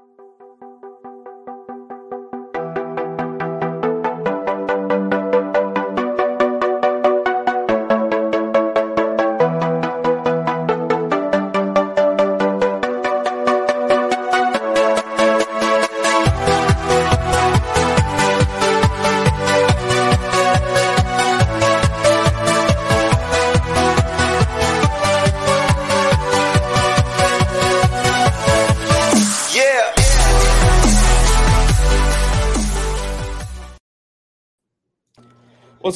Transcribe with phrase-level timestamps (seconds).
[0.00, 0.69] What's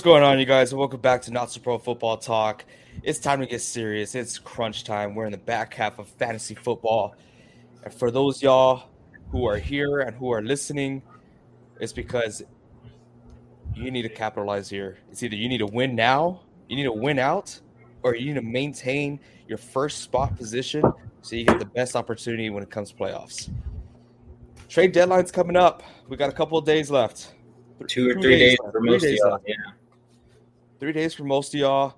[0.05, 0.75] going on, you guys?
[0.75, 2.67] Welcome back to Not So Pro Football Talk.
[3.03, 4.15] It's time to get serious.
[4.15, 5.15] It's crunch time.
[5.15, 7.15] We're in the back half of fantasy football.
[7.83, 8.91] And for those y'all
[9.31, 11.01] who are here and who are listening,
[11.81, 12.43] it's because
[13.75, 14.99] you need to capitalize here.
[15.11, 17.59] It's either you need to win now, you need to win out,
[18.03, 19.19] or you need to maintain
[19.49, 20.83] your first spot position
[21.23, 23.49] so you get the best opportunity when it comes to playoffs.
[24.69, 25.83] Trade deadline's coming up.
[26.09, 27.33] We got a couple of days left.
[27.89, 29.41] Two or three, days, days for most of y'all.
[29.47, 29.55] Yeah.
[30.85, 31.95] Three days for most of y'all.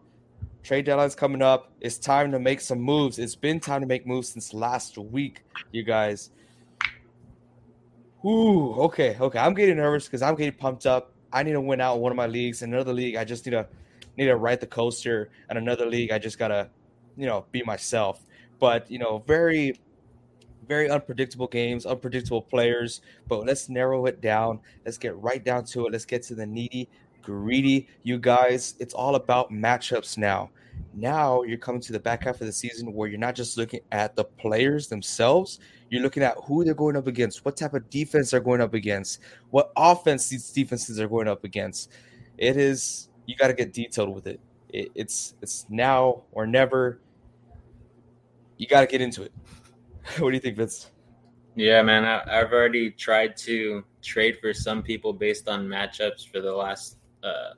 [0.63, 1.73] Trade deadline's coming up.
[1.81, 3.19] It's time to make some moves.
[3.19, 6.31] It's been time to make moves since last week, you guys.
[8.25, 9.41] Ooh, okay, okay.
[9.41, 11.11] I'm getting nervous because I'm getting pumped up.
[11.33, 12.63] I need to win out in one of my leagues.
[12.63, 13.67] In another league, I just need to
[14.17, 15.31] need to write the coaster.
[15.49, 16.71] And another league, I just gotta,
[17.17, 18.23] you know, be myself.
[18.61, 19.81] But you know, very
[20.69, 23.01] very unpredictable games, unpredictable players.
[23.29, 24.61] But let's narrow it down.
[24.85, 25.93] Let's get right down to it.
[25.93, 26.89] Let's get to the needy,
[27.27, 27.89] greedy.
[28.05, 30.51] You guys, it's all about matchups now.
[30.95, 33.81] Now you're coming to the back half of the season where you're not just looking
[33.91, 35.59] at the players themselves,
[35.91, 38.75] you're looking at who they're going up against, what type of defense they're going up
[38.75, 41.91] against, what offense these defenses are going up against.
[42.39, 44.41] It is you got to get detailed with it.
[44.69, 44.91] it.
[44.95, 47.01] It's it's now or never.
[48.57, 49.33] You got to get into it.
[50.19, 50.91] what do you think, Vince?
[51.57, 56.43] Yeah, man, I, have already tried to trade for some people based on matchups for
[56.43, 57.55] the last uh,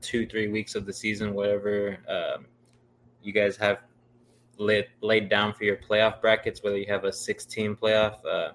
[0.00, 2.46] two, three weeks of the season, whatever um,
[3.22, 3.80] you guys have
[4.58, 8.52] laid, laid down for your playoff brackets, whether you have a 16 playoff, uh,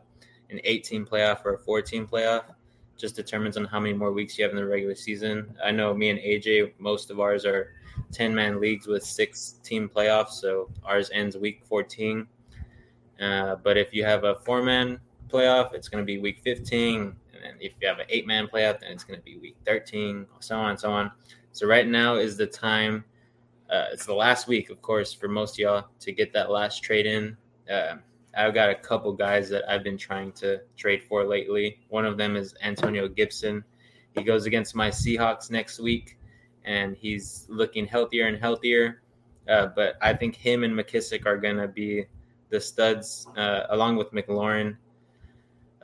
[0.49, 2.45] an 18 playoff, or a 14 playoff.
[2.97, 5.53] Just determines on how many more weeks you have in the regular season.
[5.63, 7.73] I know me and AJ, most of ours are
[8.13, 10.31] 10 man leagues with six team playoffs.
[10.31, 12.25] So ours ends week 14
[13.19, 14.99] uh, but if you have a four man
[15.29, 17.16] playoff, it's going to be week 15.
[17.45, 20.25] And if you have an eight man playoff, then it's going to be week 13,
[20.39, 21.11] so on and so on.
[21.51, 23.06] So right now is the time.
[23.69, 27.05] Uh, it's the last week, of course, for most y'all to get that last trade
[27.05, 27.38] in.
[27.72, 27.95] Uh,
[28.38, 31.79] I've got a couple guys that I've been trying to trade for lately.
[31.89, 33.63] One of them is Antonio Gibson.
[34.13, 36.17] He goes against my Seahawks next week,
[36.66, 39.01] and he's looking healthier and healthier.
[39.47, 42.05] Uh, but I think him and McKissic are going to be
[42.50, 44.78] the studs uh, along with McLaurin.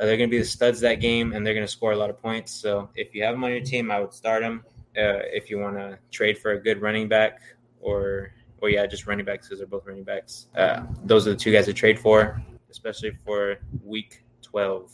[0.01, 1.95] Uh, they're going to be the studs that game, and they're going to score a
[1.95, 2.51] lot of points.
[2.51, 4.63] So if you have them on your team, I would start them.
[4.97, 7.39] Uh, if you want to trade for a good running back,
[7.79, 10.47] or or yeah, just running backs because they're both running backs.
[10.55, 12.41] Uh, those are the two guys to trade for,
[12.71, 14.91] especially for week twelve.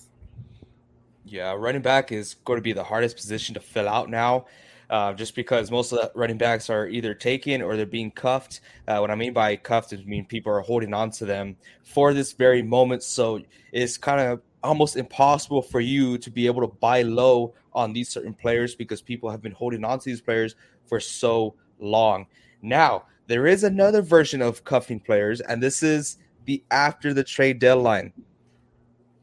[1.24, 4.46] Yeah, running back is going to be the hardest position to fill out now
[4.90, 8.62] uh, just because most of the running backs are either taken or they're being cuffed.
[8.88, 12.14] Uh, what I mean by cuffed is mean people are holding on to them for
[12.14, 13.04] this very moment.
[13.04, 13.42] So
[13.72, 18.10] it's kind of almost impossible for you to be able to buy low on these
[18.10, 20.56] certain players because people have been holding on to these players
[20.86, 22.28] for so long.
[22.62, 27.60] Now, there is another version of cuffing players, and this is the after the trade
[27.60, 28.14] deadline.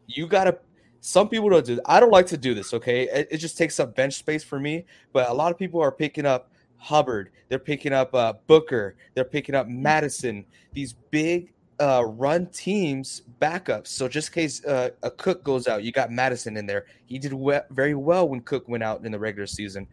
[0.06, 0.58] You got to
[1.00, 1.80] some people don't do.
[1.84, 2.72] I don't like to do this.
[2.72, 4.86] Okay, it, it, just takes up bench space for me.
[5.12, 7.30] But a lot of people are picking up Hubbard.
[7.48, 8.96] They're picking up uh, Booker.
[9.14, 13.88] They're picking up Mattison, These big uh, run teams backups.
[13.88, 16.86] So just in case uh, a Cook goes out, you got Mattison in there.
[17.06, 19.86] He did we- very well when Cook went out in the regular season,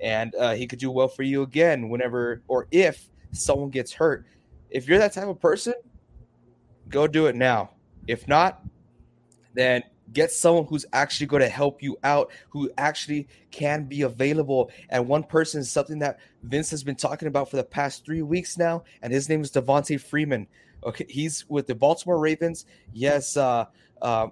[0.00, 4.26] and uh, he could do well for you again whenever or if someone gets hurt.
[4.70, 5.74] If you're that type of person,
[6.88, 7.70] go do it now.
[8.06, 8.62] If not,
[9.54, 9.82] then
[10.12, 14.70] Get someone who's actually going to help you out, who actually can be available.
[14.88, 18.22] And one person is something that Vince has been talking about for the past three
[18.22, 20.46] weeks now, and his name is Devonta Freeman.
[20.86, 22.64] Okay, he's with the Baltimore Ravens.
[22.92, 23.66] Yes, uh,
[24.00, 24.28] uh,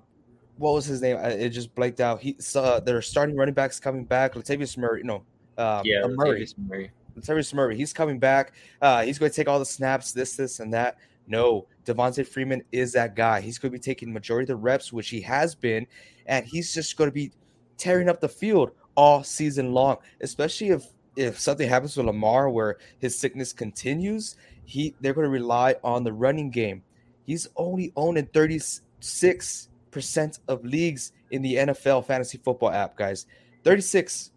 [0.56, 1.16] what was his name?
[1.16, 2.20] It just blanked out.
[2.20, 4.34] He uh, their starting running backs coming back.
[4.34, 5.24] Latavius Murray, no,
[5.58, 6.46] um, yeah, Murray.
[6.56, 6.90] Murray.
[7.18, 7.76] Latavius Murray.
[7.76, 8.52] He's coming back.
[8.80, 10.12] Uh, he's going to take all the snaps.
[10.12, 10.98] This, this, and that.
[11.26, 13.40] No, Devonta Freeman is that guy.
[13.40, 15.86] He's going to be taking majority of the reps, which he has been,
[16.26, 17.32] and he's just going to be
[17.78, 19.96] tearing up the field all season long.
[20.20, 20.86] Especially if
[21.16, 26.04] if something happens to Lamar where his sickness continues, he they're going to rely on
[26.04, 26.82] the running game.
[27.24, 33.26] He's only owned in 36% 36% of leagues in the NFL fantasy football app, guys.
[33.64, 34.32] 36.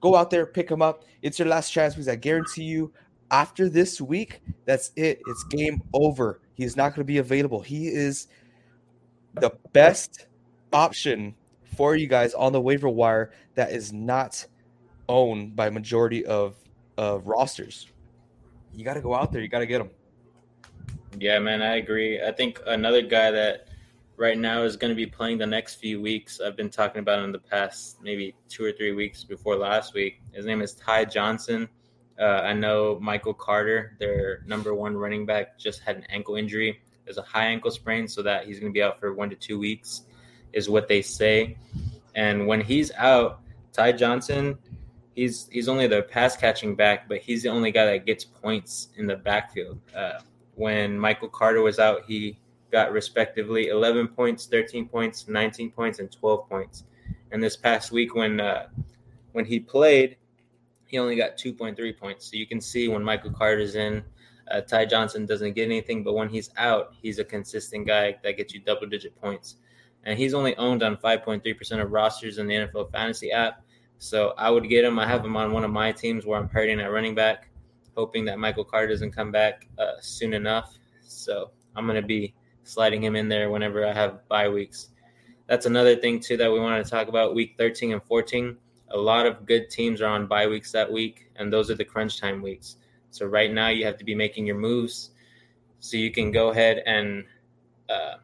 [0.00, 1.04] Go out there, pick him up.
[1.22, 2.92] It's your last chance because I guarantee you,
[3.30, 5.20] after this week, that's it.
[5.26, 6.40] It's game over.
[6.54, 7.60] He is not going to be available.
[7.60, 8.28] He is
[9.34, 10.26] the best
[10.72, 11.34] option
[11.76, 14.46] for you guys on the waiver wire that is not
[15.08, 16.54] owned by majority of
[16.96, 17.88] of rosters.
[18.74, 19.40] You got to go out there.
[19.40, 19.90] You got to get him.
[21.18, 22.20] Yeah, man, I agree.
[22.20, 23.68] I think another guy that
[24.16, 26.40] right now is going to be playing the next few weeks.
[26.40, 30.20] I've been talking about in the past maybe two or three weeks before last week.
[30.32, 31.68] His name is Ty Johnson.
[32.18, 36.80] Uh, I know Michael Carter, their number one running back, just had an ankle injury.
[37.04, 39.36] There's a high ankle sprain, so that he's going to be out for one to
[39.36, 40.02] two weeks,
[40.52, 41.56] is what they say.
[42.14, 43.40] And when he's out,
[43.72, 44.58] Ty Johnson,
[45.14, 48.88] he's he's only the pass catching back, but he's the only guy that gets points
[48.96, 49.80] in the backfield.
[49.94, 50.20] Uh,
[50.54, 52.38] when Michael Carter was out, he
[52.70, 56.84] got respectively 11 points, 13 points, 19 points, and 12 points.
[57.30, 58.68] And this past week, when uh,
[59.32, 60.16] when he played,
[60.86, 62.30] he only got 2.3 points.
[62.30, 64.04] So you can see when Michael Carter's in,
[64.50, 68.36] uh, Ty Johnson doesn't get anything, but when he's out, he's a consistent guy that
[68.36, 69.56] gets you double digit points.
[70.04, 73.64] And he's only owned on 5.3% of rosters in the NFL Fantasy app.
[73.98, 74.98] So I would get him.
[74.98, 77.48] I have him on one of my teams where I'm hurting at running back
[77.96, 80.76] hoping that Michael Carter doesn't come back uh, soon enough.
[81.02, 84.88] So I'm going to be sliding him in there whenever I have bye weeks.
[85.46, 87.34] That's another thing too that we want to talk about.
[87.34, 88.56] Week 13 and 14,
[88.90, 91.84] a lot of good teams are on bye weeks that week, and those are the
[91.84, 92.76] crunch time weeks.
[93.10, 95.10] So right now you have to be making your moves
[95.80, 97.24] so you can go ahead and
[97.90, 98.14] uh,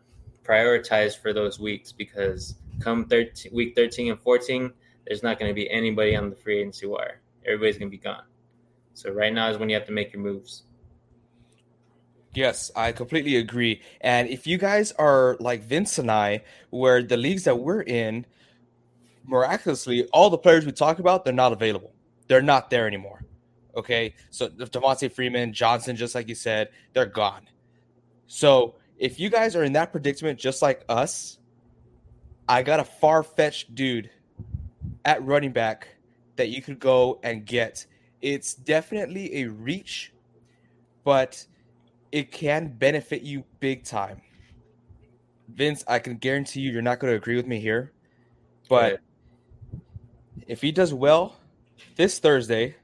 [0.42, 4.72] prioritize for those weeks because come 13, week 13 and 14,
[5.10, 7.20] there's not going to be anybody on the free agency wire.
[7.44, 8.22] Everybody's going to be gone.
[8.94, 10.62] So right now is when you have to make your moves.
[12.32, 13.82] Yes, I completely agree.
[14.02, 18.24] And if you guys are like Vince and I, where the leagues that we're in,
[19.24, 21.92] miraculously, all the players we talk about, they're not available.
[22.28, 23.24] They're not there anymore.
[23.76, 24.14] Okay.
[24.30, 27.48] So Devonta Freeman, Johnson, just like you said, they're gone.
[28.28, 31.38] So if you guys are in that predicament just like us,
[32.48, 34.08] I got a far fetched dude
[35.04, 35.88] at running back
[36.36, 37.86] that you could go and get
[38.20, 40.12] it's definitely a reach,
[41.04, 41.46] but
[42.12, 44.20] it can benefit you big time.
[45.48, 47.92] Vince, I can guarantee you, you're not going to agree with me here,
[48.68, 49.00] but
[50.46, 51.36] if he does well
[51.96, 52.76] this Thursday,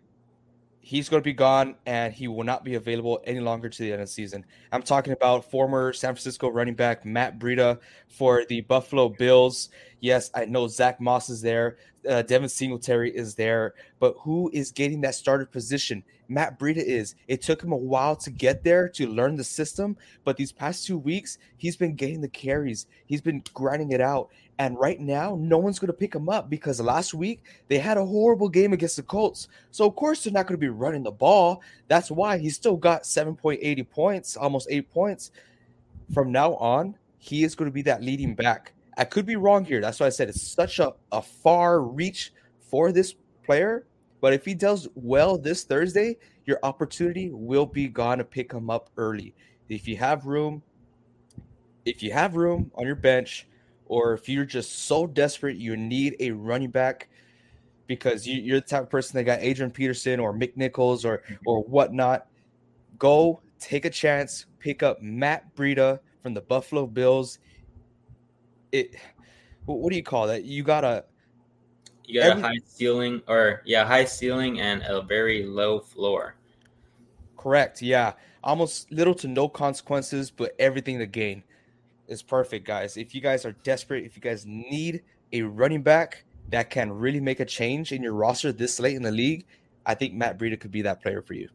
[0.80, 3.92] he's going to be gone and he will not be available any longer to the
[3.92, 4.44] end of the season.
[4.72, 9.68] I'm talking about former San Francisco running back Matt Breida for the Buffalo Bills.
[10.06, 14.70] Yes, I know Zack Moss is there uh, Devin Singletary is there, but who is
[14.70, 16.02] getting that starter position?
[16.28, 17.14] Matt Breida is.
[17.28, 20.86] It took him a while to get there to learn the system, but these past
[20.86, 22.86] two weeks, he's been getting the carries.
[23.06, 24.30] He's been grinding it out.
[24.58, 27.98] And right now, no one's going to pick him up because last week they had
[27.98, 29.48] a horrible game against the Colts.
[29.70, 31.62] So, of course, they're not going to be running the ball.
[31.88, 35.30] That's why he still got 7.80 points, almost eight points.
[36.14, 38.72] From now on, he is going to be that leading back.
[38.96, 39.80] I could be wrong here.
[39.80, 43.14] That's why I said it's such a, a far reach for this
[43.44, 43.86] player.
[44.20, 46.16] But if he does well this Thursday,
[46.46, 49.34] your opportunity will be gone to pick him up early.
[49.68, 50.62] If you have room,
[51.84, 53.46] if you have room on your bench,
[53.86, 57.08] or if you're just so desperate you need a running back
[57.86, 61.34] because you, are the type of person that got Adrian Peterson or McNichols or mm-hmm.
[61.46, 62.26] or whatnot,
[62.98, 67.38] go take a chance, pick up Matt Breida from the Buffalo Bills
[68.72, 68.96] it
[69.66, 70.44] what do you call that?
[70.44, 71.04] You got a
[72.04, 76.36] you got every, a high ceiling or yeah, high ceiling and a very low floor.
[77.36, 77.82] Correct.
[77.82, 78.12] Yeah.
[78.44, 81.42] Almost little to no consequences, but everything to gain
[82.06, 82.96] is perfect, guys.
[82.96, 87.20] If you guys are desperate, if you guys need a running back that can really
[87.20, 89.46] make a change in your roster this late in the league,
[89.84, 91.48] I think Matt Breida could be that player for you.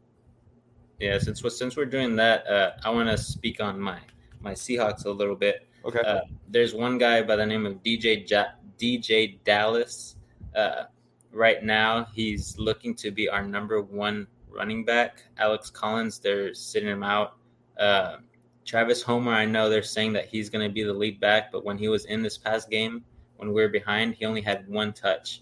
[0.99, 3.99] Yeah, since since we're doing that, uh, I want to speak on my
[4.41, 5.67] my Seahawks a little bit.
[5.85, 5.99] Okay.
[5.99, 10.15] Uh, there's one guy by the name of DJ ja- DeeJay Dallas.
[10.55, 10.83] Uh,
[11.31, 15.23] right now, he's looking to be our number one running back.
[15.37, 17.37] Alex Collins, they're sitting him out.
[17.79, 18.17] Uh,
[18.65, 21.65] Travis Homer, I know they're saying that he's going to be the lead back, but
[21.65, 23.03] when he was in this past game,
[23.37, 25.41] when we were behind, he only had one touch.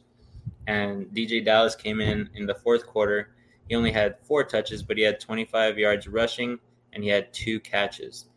[0.67, 3.31] And DeeJay Dallas came in in the fourth quarter.
[3.67, 6.59] He only had four touches, but he had 25 yards rushing
[6.93, 8.28] and he had two catches.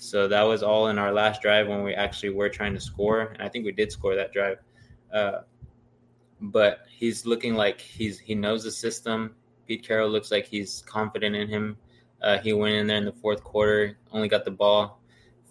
[0.00, 3.20] So that was all in our last drive when we actually were trying to score,
[3.34, 4.56] and I think we did score that drive.
[5.12, 5.40] Uh,
[6.40, 9.34] but he's looking like he's he knows the system.
[9.66, 11.76] Pete Carroll looks like he's confident in him.
[12.22, 15.02] Uh, he went in there in the fourth quarter, only got the ball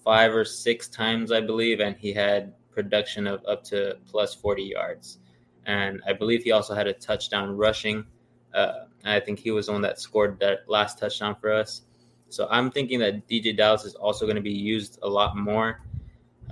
[0.04, 4.64] five or six times, I believe, and he had production of up to plus 40
[4.64, 5.20] yards.
[5.68, 8.04] And I believe he also had a touchdown rushing.
[8.52, 11.84] Uh, I think he was the one that scored that last touchdown for us.
[12.30, 15.82] So I'm thinking that DeeJay Dallas is also going to be used a lot more.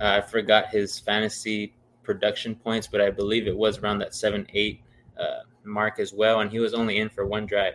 [0.00, 4.46] Uh, I forgot his fantasy production points, but I believe it was around that seven
[4.54, 4.80] eight
[5.18, 7.74] uh, mark as well, and he was only in for one drive.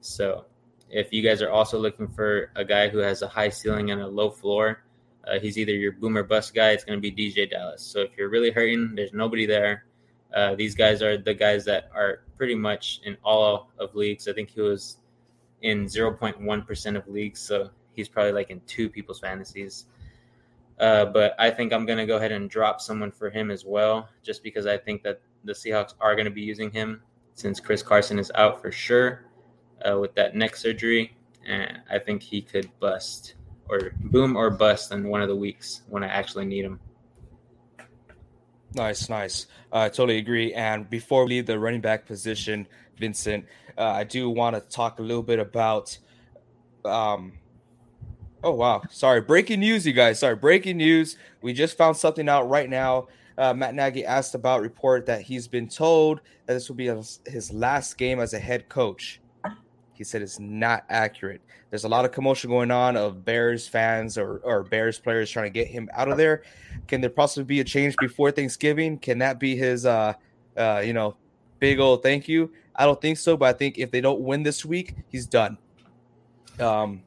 [0.00, 0.46] So
[0.90, 4.00] if you guys are also looking for a guy who has a high ceiling and
[4.00, 4.84] a low floor,
[5.26, 6.70] uh, he's either your boomer bust guy.
[6.70, 7.82] It's going to be DeeJay Dallas.
[7.82, 9.84] So if you're really hurting, there's nobody there.
[10.34, 14.28] Uh, these guys are the guys that are pretty much in all of leagues.
[14.28, 14.98] I think he was
[15.64, 19.86] in 0.1% of leagues, so he's probably like in two people's fantasies.
[20.78, 23.64] Uh, but I think I'm going to go ahead and drop someone for him as
[23.64, 27.00] well, just because I think that the Seahawks are going to be using him
[27.32, 29.24] since Chris Carson is out for sure
[29.88, 31.16] uh, with that neck surgery.
[31.46, 33.34] And I think he could bust
[33.68, 36.78] or boom or bust in one of the weeks when I actually need him.
[38.74, 39.46] Nice, nice.
[39.72, 40.52] Uh, I totally agree.
[40.52, 42.66] And before we leave the running back position,
[42.98, 43.46] Vincent,
[43.76, 45.96] uh, I do want to talk a little bit about.
[46.84, 47.32] Um,
[48.42, 48.82] oh wow!
[48.90, 50.18] Sorry, breaking news, you guys.
[50.18, 51.16] Sorry, breaking news.
[51.42, 53.08] We just found something out right now.
[53.36, 56.86] Uh, Matt Nagy asked about report that he's been told that this will be
[57.26, 59.20] his last game as a head coach.
[59.94, 61.40] He said it's not accurate.
[61.70, 65.46] There's a lot of commotion going on of Bears fans or, or Bears players trying
[65.46, 66.42] to get him out of there.
[66.86, 68.98] Can there possibly be a change before Thanksgiving?
[68.98, 70.14] Can that be his, uh,
[70.56, 71.16] uh, you know,
[71.60, 72.52] big old thank you?
[72.76, 75.58] I don't think so, but I think if they don't win this week, he's done.
[76.58, 77.02] Um,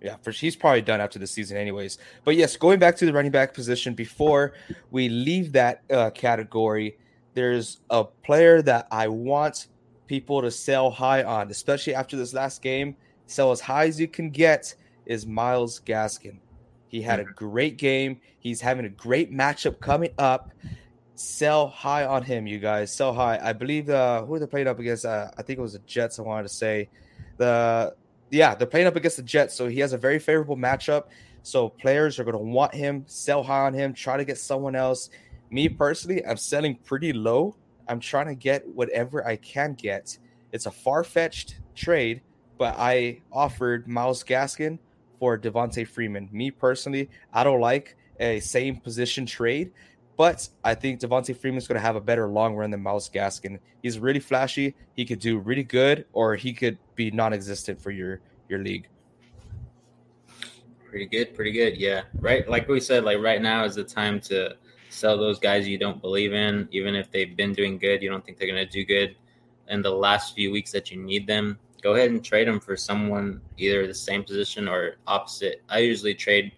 [0.00, 1.98] yeah, for he's probably done after the season, anyways.
[2.24, 4.54] But yes, going back to the running back position before
[4.90, 6.98] we leave that uh, category,
[7.34, 9.68] there's a player that I want
[10.06, 12.96] people to sell high on, especially after this last game.
[13.26, 14.74] Sell as high as you can get
[15.06, 16.38] is Myles Gaskin.
[16.88, 17.32] He had a mm-hmm.
[17.34, 18.20] great game.
[18.38, 20.50] He's having a great matchup coming up.
[21.22, 22.92] Sell high on him, you guys.
[22.92, 23.38] Sell high.
[23.42, 25.04] I believe uh who they playing up against?
[25.04, 26.18] Uh, I think it was the Jets.
[26.18, 26.88] I wanted to say
[27.36, 27.94] the
[28.30, 31.04] yeah they're playing up against the Jets, so he has a very favorable matchup.
[31.42, 34.76] So players are going to want him, sell high on him, try to get someone
[34.76, 35.10] else.
[35.50, 37.56] Me personally, I'm selling pretty low
[37.88, 40.16] I'm trying to get whatever I can get.
[40.52, 42.22] It's a far fetched trade,
[42.58, 44.78] but I offered Myles Gaskin
[45.18, 46.28] for Devonta Freeman.
[46.32, 49.72] Me personally, I don't like a same position trade,
[50.22, 53.58] but I think Devonta Freeman's going to have a better long run than Myles Gaskin.
[53.82, 54.76] He's really flashy.
[54.94, 58.86] He could do really good, or he could be non-existent for your your league.
[60.88, 61.76] Pretty good, pretty good.
[61.76, 62.48] Yeah, right.
[62.48, 64.54] Like we said, like right now is the time to
[64.90, 68.24] sell those guys you don't believe in, even if they've been doing good, you don't
[68.24, 69.16] think they're going to do good
[69.70, 71.58] in the last few weeks that you need them.
[71.82, 75.64] Go ahead and trade them for someone either the same position or opposite.
[75.68, 76.52] I usually trade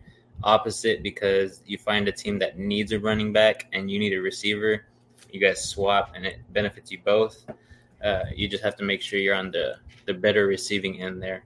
[0.45, 4.21] opposite because you find a team that needs a running back and you need a
[4.21, 4.85] receiver.
[5.31, 7.45] You guys swap and it benefits you both.
[8.05, 11.45] Uh, you just have to make sure you're on the, the better receiving end there.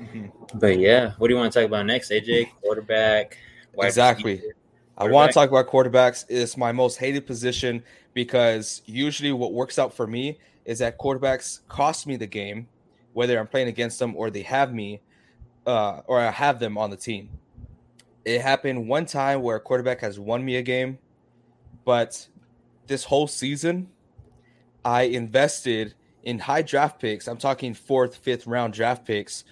[0.00, 0.58] Mm-hmm.
[0.58, 2.50] But yeah, what do you want to talk about next, AJ?
[2.60, 3.38] Quarterback.
[3.78, 4.34] Exactly.
[4.34, 4.52] Receiver?
[4.98, 6.24] I want to talk about quarterbacks.
[6.28, 7.82] It's my most hated position
[8.14, 12.66] because usually what works out for me is that quarterbacks cost me the game,
[13.12, 15.00] whether I'm playing against them or they have me,
[15.66, 17.28] uh, or I have them on the team.
[18.26, 20.98] It happened one time where a quarterback has won me a game,
[21.84, 22.26] but
[22.88, 23.88] this whole season,
[24.84, 27.28] I invested in high draft picks.
[27.28, 29.44] I'm talking fourth, fifth round draft picks.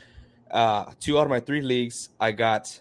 [0.50, 2.81] Uh, two out of my three leagues, I got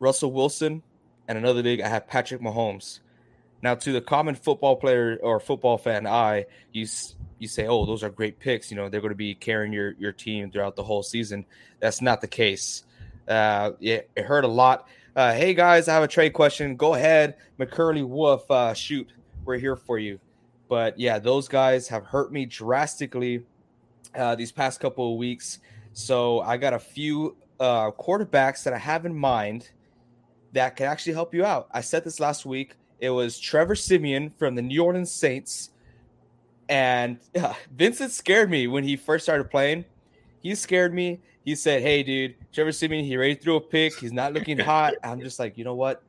[0.00, 0.82] Russell Wilson
[1.28, 2.98] and another league I have Patrick Mahomes.
[3.62, 6.88] Now, to the common football player or football fan I you
[7.38, 9.92] you say, "Oh, those are great picks." You know, they're going to be carrying your
[9.92, 11.46] your team throughout the whole season.
[11.78, 12.82] That's not the case.
[13.28, 14.88] Uh, yeah, it hurt a lot.
[15.16, 16.76] Uh, hey guys, I have a trade question.
[16.76, 18.48] Go ahead, McCurley Wolf.
[18.48, 19.08] Uh, shoot,
[19.44, 20.20] we're here for you.
[20.68, 23.44] But yeah, those guys have hurt me drastically
[24.14, 25.58] uh, these past couple of weeks.
[25.94, 29.70] So I got a few uh, quarterbacks that I have in mind
[30.52, 31.66] that can actually help you out.
[31.72, 32.76] I said this last week.
[33.00, 35.70] It was Trevor Siemian from the New Orleans Saints.
[36.68, 39.86] And uh, Vincent scared me when he first started playing.
[40.40, 41.20] He scared me.
[41.44, 43.98] He said, Hey, dude, Trevor Siemian, he ready to throw a pick.
[43.98, 44.94] He's not looking hot.
[45.02, 46.02] I'm just like, you know what?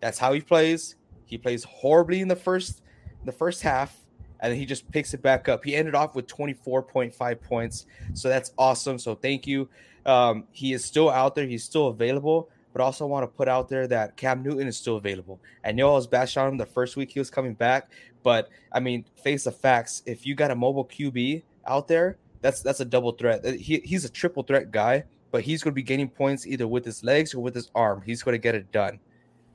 [0.00, 0.96] That's how he plays.
[1.26, 2.82] He plays horribly in the first
[3.24, 3.96] the first half,
[4.40, 5.64] and then he just picks it back up.
[5.64, 7.86] He ended off with 24.5 points.
[8.14, 8.98] So that's awesome.
[8.98, 9.68] So thank you.
[10.06, 13.68] Um, he is still out there, he's still available but also want to put out
[13.68, 15.40] there that Cam Newton is still available.
[15.64, 17.90] I know I was bashing on him the first week he was coming back,
[18.22, 20.02] but I mean, face the facts.
[20.06, 23.44] If you got a mobile QB out there, that's that's a double threat.
[23.44, 26.66] Uh, he, he's a triple threat guy, but he's going to be gaining points either
[26.66, 28.02] with his legs or with his arm.
[28.04, 29.00] He's going to get it done.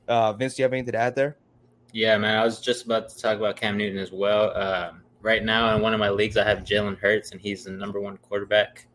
[0.06, 1.36] Uh, Vince, do you have anything to add there?
[1.92, 2.36] Yeah, man.
[2.36, 4.56] I was just about to talk about Cam Newton as well.
[4.56, 7.70] Um, right now, in one of my leagues, I have Jalen Hurts, and he's the
[7.70, 8.86] number one quarterback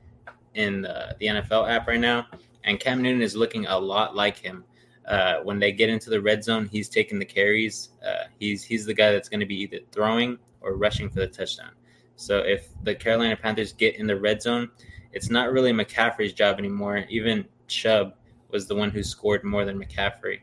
[0.53, 2.27] in the, the NFL app right now.
[2.65, 4.63] And Cam Newton is looking a lot like him.
[5.07, 7.89] Uh, when they get into the red zone, he's taking the carries.
[8.05, 11.27] Uh, he's he's the guy that's going to be either throwing or rushing for the
[11.27, 11.71] touchdown.
[12.19, 14.69] So if the Carolina Panthers get in the red zone,
[15.13, 17.05] it's not really McCaffrey's job anymore.
[17.07, 18.13] Even Chubb
[18.49, 20.39] was the one who scored more than McCaffrey.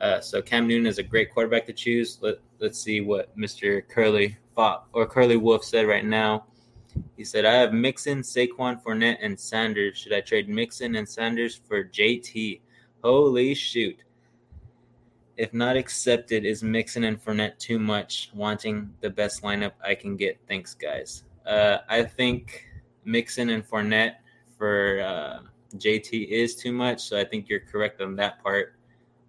[0.00, 2.16] Uh, so Cam Newton is a great quarterback to choose.
[2.22, 3.86] Let, let's see what Mr.
[3.86, 6.46] Curly fought, or Curly Wolf said right now.
[7.18, 9.98] He said, I have Mixon, Saquon, Fournette, and Sanders.
[9.98, 12.62] Should I trade Mixon and Sanders for JT?
[13.04, 13.98] Holy shoot.
[15.38, 18.30] If not accepted, is Mixon and Fournette too much?
[18.34, 20.36] Wanting the best lineup I can get.
[20.48, 21.22] Thanks, guys.
[21.46, 22.66] Uh, I think
[23.04, 24.16] Mixon and Fournette
[24.58, 27.00] for uh, JT is too much.
[27.02, 28.74] So I think you're correct on that part.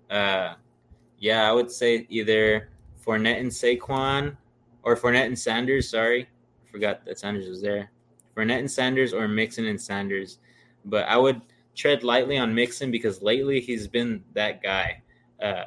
[0.09, 0.55] Uh,
[1.19, 2.69] yeah, I would say either
[3.05, 4.35] Fournette and Saquon
[4.81, 5.91] or Fournette and Sanders.
[5.91, 7.91] Sorry, I forgot that Sanders was there.
[8.35, 10.39] Fournette and Sanders or Mixon and Sanders.
[10.85, 11.39] But I would
[11.75, 15.03] tread lightly on Mixon because lately he's been that guy.
[15.39, 15.65] Uh,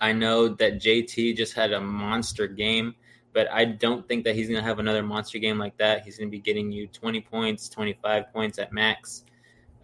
[0.00, 2.94] I know that JT just had a monster game,
[3.32, 6.04] but I don't think that he's going to have another monster game like that.
[6.04, 9.24] He's going to be getting you 20 points, 25 points at max.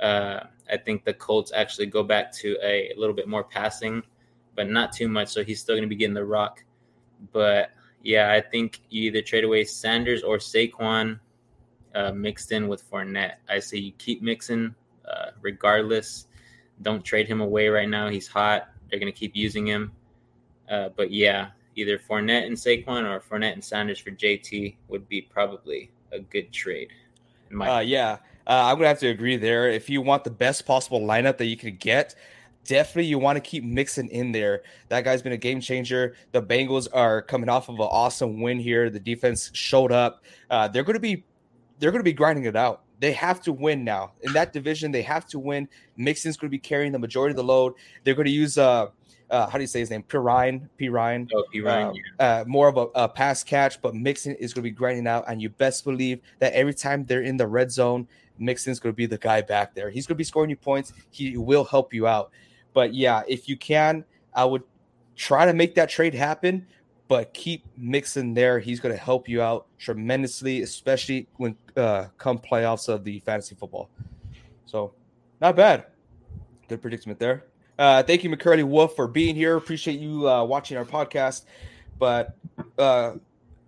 [0.01, 4.03] Uh, I think the Colts actually go back to a, a, little bit more passing,
[4.55, 5.29] but not too much.
[5.29, 6.65] So he's still going to be getting the rock.
[7.33, 7.71] But
[8.03, 11.21] yeah, I think you either trade away Sanders or Saquon
[11.95, 13.37] uh, mixed in with Fournette.
[13.49, 14.75] I say you keep Mixon
[15.07, 16.27] uh, regardless.
[16.83, 18.09] Don't trade him away right now.
[18.09, 18.69] He's hot.
[18.91, 19.93] They're going to keep using him.
[20.69, 25.23] Uh, but yeah, either Fournette and Saquon or Fournette and Sanders for JT would be
[25.23, 26.89] probably a good trade.
[27.61, 29.71] Uh, yeah, uh, I'm gonna have to agree there.
[29.71, 32.17] If you want the best possible lineup that you could get,
[32.65, 34.63] definitely you want to keep Mixon in there.
[34.89, 36.17] That guy's been a game changer.
[36.33, 38.91] The Bengals are coming off of an awesome win here.
[38.91, 40.25] The defense showed up.
[40.51, 41.25] Uh, they're gonna be
[41.79, 42.83] they're gonna be grinding it out.
[42.99, 44.91] They have to win now in that division.
[44.91, 45.69] They have to win.
[45.97, 47.75] Mixon's going to be carrying the majority of the load.
[48.05, 48.87] They're going to use uh,
[49.31, 50.03] uh, how do you say his name?
[50.05, 51.29] Perine, Perine.
[51.35, 51.91] Oh, Perine.
[51.91, 52.41] Uh, yeah.
[52.41, 55.25] uh, more of a, a, pass catch, but Mixon is going to be grinding out,
[55.29, 58.07] and you best believe that every time they're in the red zone,
[58.39, 59.91] Mixon's going to be the guy back there.
[59.91, 60.93] He's going to be scoring you points.
[61.11, 62.31] He will help you out.
[62.73, 64.63] But yeah, if you can, I would
[65.17, 66.67] try to make that trade happen,
[67.09, 68.59] but keep Mixon there.
[68.59, 73.55] He's going to help you out tremendously, especially when uh, come playoffs of the fantasy
[73.55, 73.89] football.
[74.67, 74.93] So,
[75.41, 75.87] not bad.
[76.69, 77.45] Good predicament there.
[77.79, 79.57] Uh, thank you, McCurley Wolf, for being here.
[79.57, 81.45] Appreciate you uh, watching our podcast.
[81.99, 82.37] But
[82.79, 83.15] uh,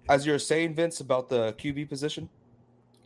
[0.09, 2.29] as you're saying, Vince, about the QB position.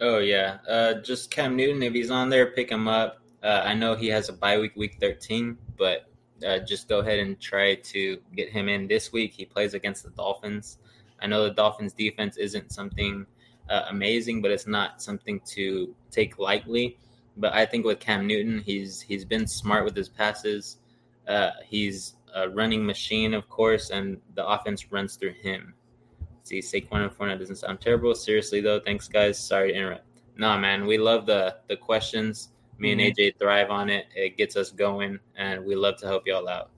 [0.01, 1.83] Oh yeah, uh, just Cam Newton.
[1.83, 3.19] If he's on there, pick him up.
[3.43, 6.09] Uh, I know he has a bye week, week 13, but
[6.47, 9.33] uh, just go ahead and try to get him in this week.
[9.33, 10.79] He plays against the Dolphins.
[11.21, 13.27] I know the Dolphins' defense isn't something
[13.69, 16.99] uh, amazing, but it's not something to take lightly.
[17.37, 20.79] But I think with Cam Newton, he's he's been smart with his passes.
[21.29, 25.75] Uh, he's a running machine, of course, and the offense runs through him.
[26.45, 28.15] See, Saquon and Fournette doesn't sound terrible.
[28.15, 29.39] Seriously, though, thanks, guys.
[29.39, 30.05] Sorry to interrupt.
[30.37, 32.51] Nah, man, we love the the questions.
[32.79, 33.01] Me mm-hmm.
[33.01, 34.07] and AJ thrive on it.
[34.15, 36.71] It gets us going, and we love to help y'all out.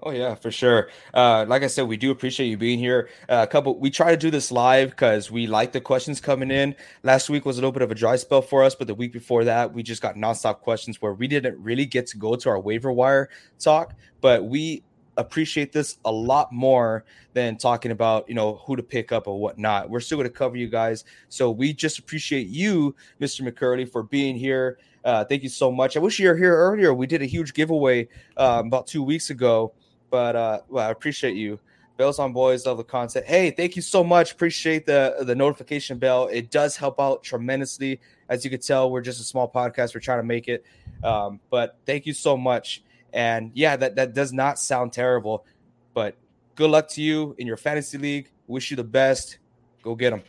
[0.00, 0.90] Oh yeah, for sure.
[1.12, 3.08] Uh, like I said, we do appreciate you being here.
[3.28, 6.52] Uh, a couple, we try to do this live because we like the questions coming
[6.52, 6.76] in.
[7.02, 9.12] Last week was a little bit of a dry spell for us, but the week
[9.12, 12.48] before that, we just got nonstop questions where we didn't really get to go to
[12.48, 13.94] our waiver wire talk.
[14.20, 14.84] But we
[15.16, 19.40] appreciate this a lot more than talking about you know who to pick up or
[19.40, 19.90] whatnot.
[19.90, 23.40] We're still going to cover you guys, so we just appreciate you, Mr.
[23.40, 24.78] McCurley, for being here.
[25.04, 25.96] Uh, thank you so much.
[25.96, 26.94] I wish you were here earlier.
[26.94, 29.72] We did a huge giveaway um, about two weeks ago
[30.10, 31.58] but uh, well, I appreciate you.
[31.96, 33.26] Bells on boys, love the content.
[33.26, 34.32] Hey, thank you so much.
[34.32, 36.28] Appreciate the the notification bell.
[36.28, 38.00] It does help out tremendously.
[38.28, 39.94] As you can tell, we're just a small podcast.
[39.94, 40.64] We're trying to make it.
[41.02, 42.84] Um, but thank you so much.
[43.12, 45.44] And yeah, that that does not sound terrible.
[45.92, 46.16] But
[46.54, 48.30] good luck to you in your fantasy league.
[48.46, 49.38] Wish you the best.
[49.82, 50.22] Go get them.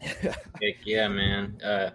[0.00, 1.60] Heck yeah, man.
[1.62, 1.90] Uh,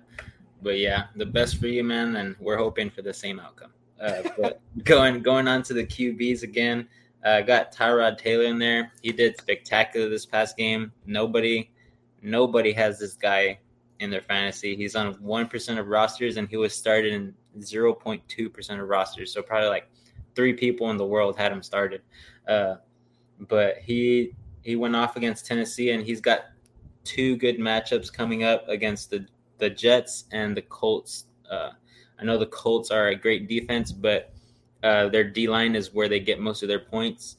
[0.61, 2.15] but yeah, the best for you, man.
[2.15, 3.71] And we're hoping for the same outcome.
[4.03, 6.87] Uh, but going going on to the QBs again,
[7.23, 8.91] uh, got Tyrod Taylor in there.
[9.01, 10.91] He did spectacular this past game.
[11.05, 11.71] Nobody,
[12.21, 13.59] nobody has this guy
[13.99, 14.75] in their fantasy.
[14.75, 18.81] He's on one percent of rosters, and he was started in zero point two percent
[18.81, 19.33] of rosters.
[19.33, 19.89] So probably like
[20.35, 22.01] three people in the world had him started.
[22.47, 22.75] Uh,
[23.47, 26.45] but he he went off against Tennessee, and he's got
[27.05, 29.25] two good matchups coming up against the
[29.59, 31.27] the Jets and the Colts.
[31.49, 31.69] Uh,
[32.23, 34.31] I know the Colts are a great defense, but
[34.81, 37.35] uh, their D line is where they get most of their points.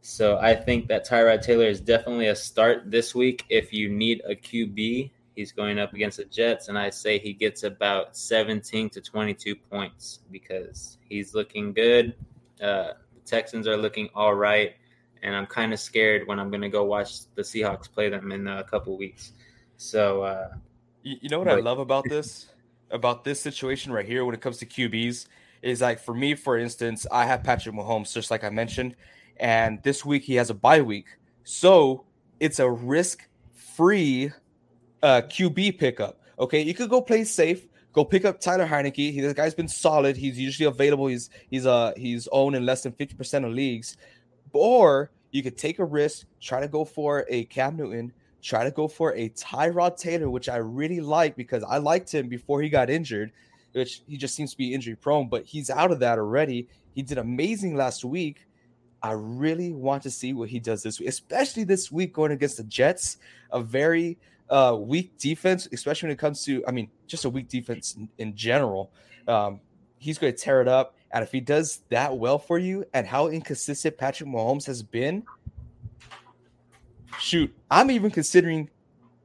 [0.00, 3.44] So I think that Tyrod Taylor is definitely a start this week.
[3.48, 7.32] If you need a QB, he's going up against the Jets, and I say he
[7.32, 12.14] gets about 17 to 22 points because he's looking good.
[12.60, 14.74] Uh, the Texans are looking all right,
[15.22, 18.32] and I'm kind of scared when I'm going to go watch the Seahawks play them
[18.32, 19.32] in a couple weeks.
[19.76, 20.48] So, uh,
[21.04, 22.48] you, you know what but- I love about this?
[22.90, 25.26] About this situation right here when it comes to QBs
[25.62, 28.96] is like for me, for instance, I have Patrick Mahomes, just like I mentioned,
[29.38, 31.06] and this week he has a bye week.
[31.44, 32.04] So
[32.40, 34.32] it's a risk free
[35.02, 36.20] uh, QB pickup.
[36.38, 37.66] Okay, you could go play safe.
[37.92, 39.12] Go pick up Tyler Heinicke.
[39.12, 40.16] He, the guy's been solid.
[40.16, 41.06] He's usually available.
[41.06, 43.96] He's he's uh he's owned in less than fifty percent of leagues.
[44.52, 48.12] Or you could take a risk, try to go for a Cam Newton,
[48.46, 52.28] try to go for a Tyrod Taylor, which I really like because I liked him
[52.28, 53.32] before he got injured,
[53.72, 56.68] which he just seems to be injury prone, but he's out of that already.
[56.94, 58.46] He did amazing last week.
[59.02, 62.56] I really want to see what he does this week, especially this week going against
[62.56, 63.18] the Jets,
[63.50, 64.16] a very
[64.48, 68.08] uh, weak defense, especially when it comes to, I mean, just a weak defense in,
[68.18, 68.92] in general.
[69.26, 69.60] Um,
[69.98, 70.94] he's going to tear it up.
[71.10, 75.24] And if he does that well for you and how inconsistent Patrick Mahomes has been,
[77.20, 78.70] shoot, I'm even considering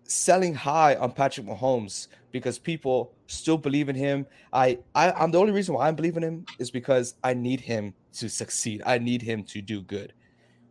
[0.04, 4.26] selling high on Patrick Mahomes because people still believe in him.
[4.52, 7.94] I, I I'm the only reason why I'm believing him is because I need him
[8.14, 8.82] to succeed.
[8.86, 10.14] I need him to do good.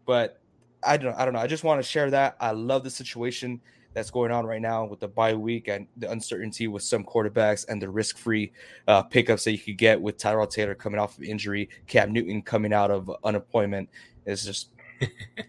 [0.07, 0.41] But
[0.85, 1.41] I don't I don't know.
[1.41, 2.37] I just want to share that.
[2.41, 3.61] I love the situation
[3.93, 7.67] that's going on right now with the bye week and the uncertainty with some quarterbacks
[7.69, 8.53] and the risk-free
[8.87, 12.41] uh, pickups that you could get with Tyrod Taylor coming off of injury, Cam Newton
[12.41, 13.89] coming out of unemployment.
[14.27, 14.71] It's just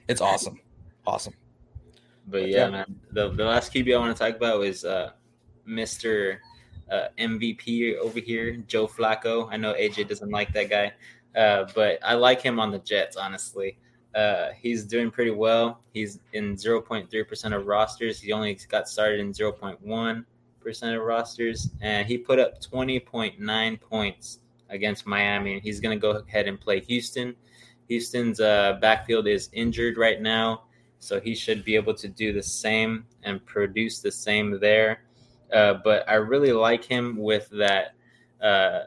[0.08, 0.60] it's awesome.
[1.06, 1.34] Awesome.
[2.32, 5.12] But yeah, man, the, the last QB I want to talk about is uh,
[5.68, 6.38] Mr.
[6.90, 9.48] Uh, MVP over here, Joe Flacco.
[9.52, 10.94] I know AJ doesn't like that guy,
[11.36, 13.78] uh, but I like him on the Jets, honestly.
[14.16, 15.82] Uh, he's doing pretty well.
[15.94, 18.20] He's in 0.3% of rosters.
[18.20, 20.26] He only got started in 0.1%
[20.96, 24.40] of rosters, and he put up 20.9 points
[24.70, 25.54] against Miami.
[25.54, 27.36] And he's going to go ahead and play Houston.
[27.88, 30.64] Houston's uh, backfield is injured right now.
[31.02, 35.02] So he should be able to do the same and produce the same there.
[35.52, 37.96] Uh, but I really like him with that
[38.40, 38.82] uh,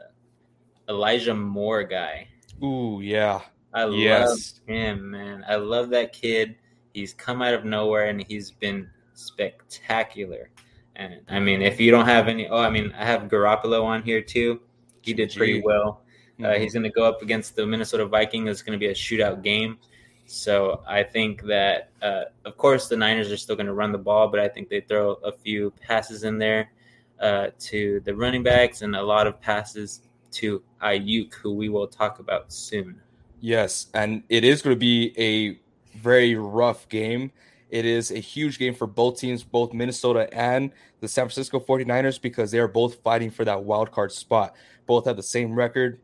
[0.87, 2.29] Elijah Moore guy.
[2.63, 3.41] Ooh, yeah.
[3.73, 4.29] I yes.
[4.29, 5.43] love him, man.
[5.45, 6.55] I love that kid.
[6.93, 10.49] He's come out of nowhere and he's been spectacular.
[10.95, 14.03] And I mean, if you don't have any, oh, I mean, I have Garoppolo on
[14.03, 14.61] here too.
[15.01, 16.01] He did pretty well.
[16.39, 16.61] Uh, mm-hmm.
[16.61, 18.49] he's going to go up against the Minnesota Vikings.
[18.49, 19.77] It's going to be a shootout game.
[20.25, 23.97] So I think that, uh, of course, the Niners are still going to run the
[23.97, 26.71] ball, but I think they throw a few passes in there
[27.19, 31.87] uh, to the running backs and a lot of passes to Aiyuk, who we will
[31.87, 32.99] talk about soon.
[33.39, 35.59] Yes, and it is going to be a
[35.97, 37.31] very rough game.
[37.69, 42.21] It is a huge game for both teams, both Minnesota and the San Francisco 49ers,
[42.21, 44.55] because they are both fighting for that wild card spot.
[44.85, 45.99] Both have the same record,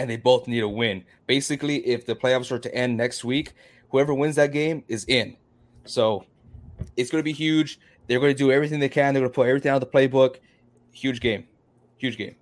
[0.00, 1.04] and they both need a win.
[1.26, 3.52] Basically, if the playoffs were to end next week,
[3.90, 5.36] whoever wins that game is in.
[5.84, 6.24] So
[6.96, 7.78] it's going to be huge.
[8.06, 9.12] They're going to do everything they can.
[9.12, 10.36] They're going to put everything out of the playbook.
[10.92, 11.44] Huge game,
[11.98, 12.34] huge game.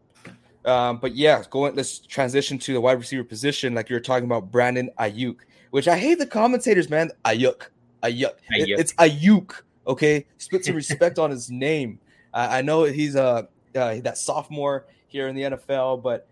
[0.65, 1.75] Um, but yeah, going.
[1.75, 5.39] Let's transition to the wide receiver position, like you're talking about Brandon Aiyuk.
[5.71, 7.11] which I hate the commentators, man.
[7.25, 7.69] Ayuk,
[8.05, 8.35] Ayuk.
[8.51, 9.63] It, it's Ayuk.
[9.87, 11.99] Okay, put some respect on his name.
[12.35, 16.29] I know he's a uh, that sophomore here in the NFL, but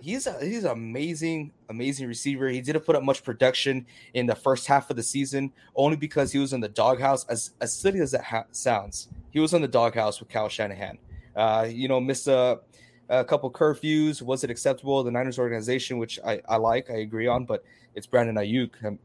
[0.00, 2.48] he's a, he's an amazing, amazing receiver.
[2.48, 6.32] He didn't put up much production in the first half of the season, only because
[6.32, 7.24] he was in the doghouse.
[7.26, 10.98] As as silly as that ha- sounds, he was in the doghouse with Kyle Shanahan.
[11.36, 12.60] Uh, you know, missed a,
[13.08, 14.22] a couple curfews.
[14.22, 15.02] Was it acceptable?
[15.02, 18.84] The Niners organization, which I, I like, I agree on, but it's Brandon Aiyuk.
[18.84, 18.98] Um,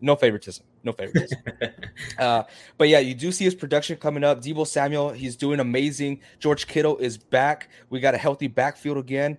[0.00, 0.64] no favoritism.
[0.82, 1.38] No favoritism.
[2.18, 2.42] uh,
[2.76, 4.42] but yeah, you do see his production coming up.
[4.42, 6.20] Deebo Samuel, he's doing amazing.
[6.38, 7.70] George Kittle is back.
[7.90, 9.38] We got a healthy backfield again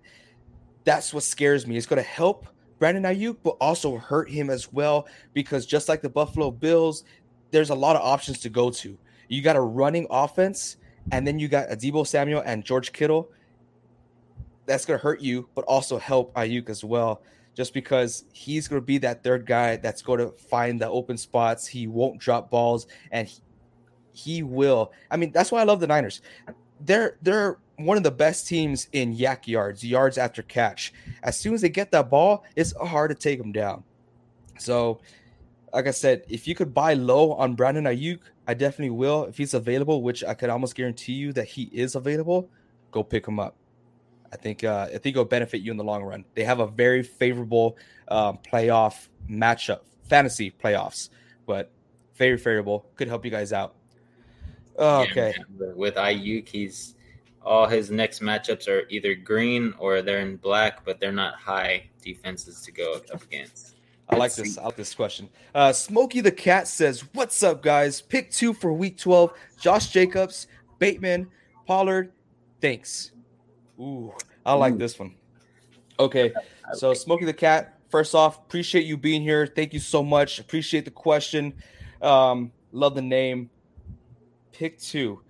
[0.86, 1.76] that's what scares me.
[1.76, 2.48] It's going to help
[2.80, 7.04] Brandon Aiyuk, but also hurt him as well because just like the Buffalo Bills,
[7.52, 8.98] there's a lot of options to go to.
[9.28, 10.78] You got a running offense,
[11.12, 13.30] and then you got Deebo Samuel and George Kittle.
[14.66, 17.22] That's going to hurt you, but also help Aiyuk as well,
[17.56, 21.18] just because he's going to be that third guy that's going to find the open
[21.18, 21.66] spots.
[21.66, 23.40] He won't drop balls, and he,
[24.14, 24.92] he will.
[25.10, 26.22] I mean, that's why I love the Niners.
[26.82, 30.94] They're they're one of the best teams in YAC yards, yards after catch.
[31.24, 33.84] As soon as they get that ball, it's hard to take them down.
[34.58, 35.02] So,
[35.74, 39.26] like I said, if you could buy low on Brandon Aiyuk, I definitely will.
[39.26, 42.50] If he's available, which I could almost guarantee you that he is available,
[42.92, 43.56] go pick him up.
[44.32, 46.26] I think uh, I think it'll benefit you in the long run.
[46.34, 51.10] They have a very favorable um, playoff matchup fantasy playoffs.
[51.46, 51.72] But
[52.16, 52.86] very favorable.
[52.96, 53.76] Could help you guys out.
[54.78, 55.34] Okay.
[55.38, 56.95] Yeah, with Aiyuk, he's
[57.46, 61.90] all his next matchups are either green or they're in black, but they're not high
[62.02, 63.76] defenses to go up against.
[64.10, 64.58] I like this.
[64.58, 65.30] I like this question.
[65.54, 68.02] Uh, Smokey the Cat says, "What's up, guys?
[68.02, 70.48] Pick two for Week 12: Josh Jacobs,
[70.80, 71.28] Bateman,
[71.66, 72.12] Pollard.
[72.62, 73.12] Thanks.
[73.80, 74.14] Ooh,
[74.46, 74.78] I like Ooh.
[74.78, 75.16] this one.
[76.00, 76.34] Okay,
[76.74, 77.80] so Smokey the Cat.
[77.90, 79.48] First off, appreciate you being here.
[79.48, 80.40] Thank you so much.
[80.40, 81.54] Appreciate the question.
[82.02, 83.50] Um, love the name.
[84.52, 85.22] Pick two.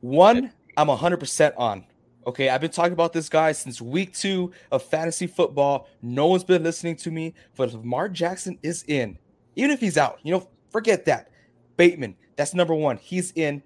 [0.00, 1.84] One, I'm 100% on.
[2.26, 5.88] Okay, I've been talking about this guy since week two of fantasy football.
[6.02, 9.16] No one's been listening to me, but Lamar Jackson is in,
[9.54, 11.30] even if he's out, you know, forget that.
[11.76, 12.96] Bateman, that's number one.
[12.96, 13.62] He's in.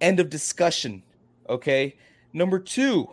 [0.00, 1.02] End of discussion.
[1.48, 1.96] Okay.
[2.32, 3.08] Number two,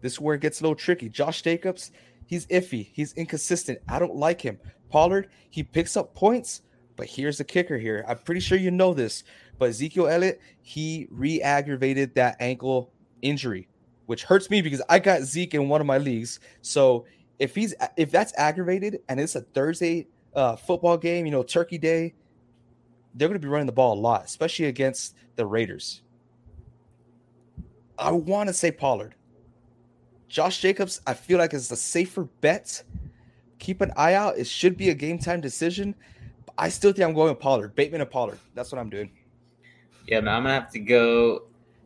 [0.00, 1.08] this is where it gets a little tricky.
[1.08, 1.92] Josh Jacobs,
[2.26, 2.88] he's iffy.
[2.92, 3.78] He's inconsistent.
[3.88, 4.58] I don't like him.
[4.90, 6.62] Pollard, he picks up points,
[6.96, 8.04] but here's the kicker here.
[8.08, 9.24] I'm pretty sure you know this,
[9.58, 12.92] but Ezekiel Elliott, he re aggravated that ankle
[13.22, 13.68] injury,
[14.06, 16.40] which hurts me because I got Zeke in one of my leagues.
[16.62, 17.06] So
[17.38, 21.78] if he's if that's aggravated and it's a Thursday uh, football game, you know, Turkey
[21.78, 22.14] Day,
[23.14, 26.02] they're going to be running the ball a lot, especially against the Raiders.
[27.98, 29.14] I want to say Pollard.
[30.28, 32.82] Josh Jacobs, I feel like is a safer bet.
[33.58, 34.38] Keep an eye out.
[34.38, 35.94] It should be a game time decision.
[36.56, 38.38] I still think I'm going with Pollard, Bateman and Pollard.
[38.54, 39.10] That's what I'm doing.
[40.08, 41.42] Yeah, man, I'm gonna have to go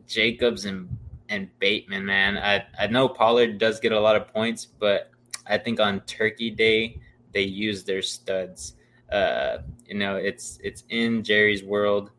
[0.07, 0.87] Jacobs and
[1.27, 2.37] and Bateman, man.
[2.37, 5.11] I, I know Pollard does get a lot of points, but
[5.45, 7.01] I think on Turkey Day
[7.33, 8.75] they use their studs.
[9.11, 12.11] Uh, you know, it's it's in Jerry's world.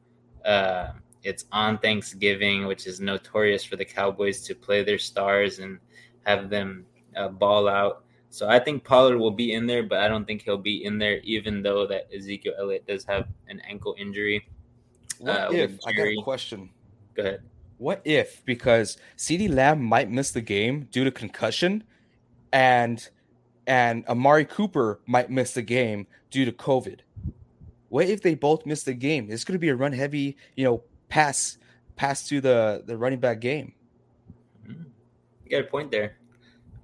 [0.44, 0.88] Uh,
[1.22, 5.78] it's on Thanksgiving, which is notorious for the Cowboys to play their stars and
[6.26, 6.84] have them
[7.16, 8.04] uh, ball out.
[8.28, 10.98] So I think Pollard will be in there, but I don't think he'll be in
[10.98, 14.46] there, even though that Ezekiel Elliott does have an ankle injury.
[15.18, 16.70] What uh, if I got a question?
[17.14, 17.42] Go ahead.
[17.78, 21.84] What if because CeeDee Lamb might miss the game due to concussion,
[22.52, 23.08] and
[23.66, 27.00] and Amari Cooper might miss the game due to COVID?
[27.88, 29.28] What if they both miss the game?
[29.30, 31.58] It's going to be a run heavy, you know, pass
[31.96, 33.72] pass to the the running back game.
[34.66, 36.16] You got a point there.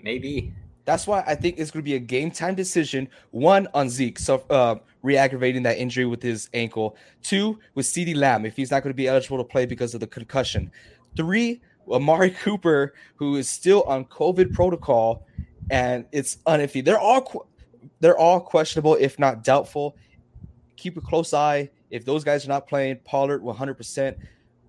[0.03, 0.53] Maybe.
[0.91, 3.09] That's why I think it's going to be a game time decision.
[3.31, 6.97] One on Zeke, so uh, re-aggravating that injury with his ankle.
[7.23, 10.01] Two with CeeDee Lamb if he's not going to be eligible to play because of
[10.01, 10.69] the concussion.
[11.17, 15.29] Three, Amari Cooper who is still on COVID protocol,
[15.71, 16.85] and it's uniffy.
[16.85, 17.47] They're all
[18.01, 19.97] they're all questionable, if not doubtful.
[20.75, 21.71] Keep a close eye.
[21.91, 24.17] If those guys are not playing, Pollard 100%.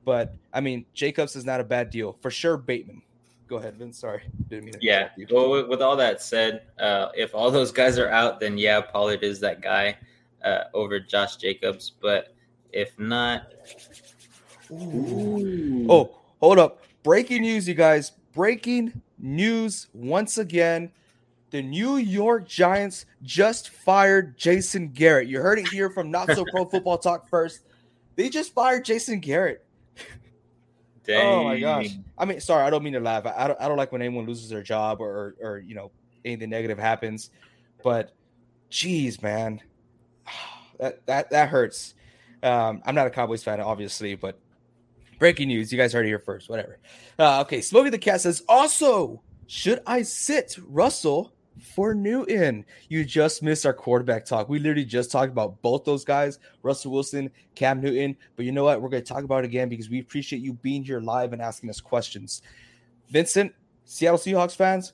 [0.05, 2.57] But I mean, Jacobs is not a bad deal for sure.
[2.57, 3.01] Bateman
[3.51, 3.99] go ahead, Vince.
[3.99, 4.75] Sorry, didn't mean.
[4.79, 5.09] yeah.
[5.29, 9.23] Well, with all that said, uh, if all those guys are out, then yeah, Pollard
[9.23, 9.97] is that guy
[10.43, 11.91] uh, over Josh Jacobs.
[12.01, 12.33] But
[12.71, 13.51] if not,
[14.71, 15.85] Ooh.
[15.89, 16.81] oh, hold up!
[17.03, 18.13] Breaking news, you guys!
[18.33, 20.91] Breaking news once again.
[21.49, 25.27] The New York Giants just fired Jason Garrett.
[25.27, 27.65] You heard it here from Not So Pro Football Talk first.
[28.15, 29.65] They just fired Jason Garrett.
[31.05, 31.25] Dang.
[31.25, 31.89] Oh my gosh!
[32.17, 33.25] I mean, sorry, I don't mean to laugh.
[33.25, 35.91] I don't, I don't like when anyone loses their job or, or you know
[36.23, 37.31] anything negative happens,
[37.83, 38.11] but
[38.69, 39.61] geez, man,
[40.79, 41.95] that that that hurts.
[42.43, 44.39] Um, I'm not a Cowboys fan, obviously, but
[45.17, 46.49] breaking news: you guys heard it here first.
[46.49, 46.77] Whatever.
[47.17, 52.65] Uh, okay, Smokey the Cat says also, should I sit Russell for Newton.
[52.89, 54.49] You just missed our quarterback talk.
[54.49, 58.15] We literally just talked about both those guys, Russell Wilson, Cam Newton.
[58.35, 58.81] But you know what?
[58.81, 61.41] We're going to talk about it again because we appreciate you being here live and
[61.41, 62.41] asking us questions.
[63.09, 63.53] Vincent,
[63.85, 64.93] Seattle Seahawks fans,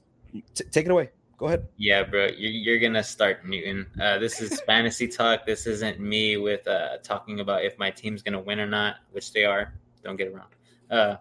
[0.53, 1.09] t- take it away.
[1.37, 1.67] Go ahead.
[1.77, 3.85] Yeah, bro, you're, you're gonna start Newton.
[4.01, 5.45] Uh, this is fantasy talk.
[5.45, 9.31] This isn't me with uh, talking about if my team's gonna win or not, which
[9.33, 9.71] they are.
[10.03, 10.47] Don't get it wrong.
[10.89, 11.17] Uh,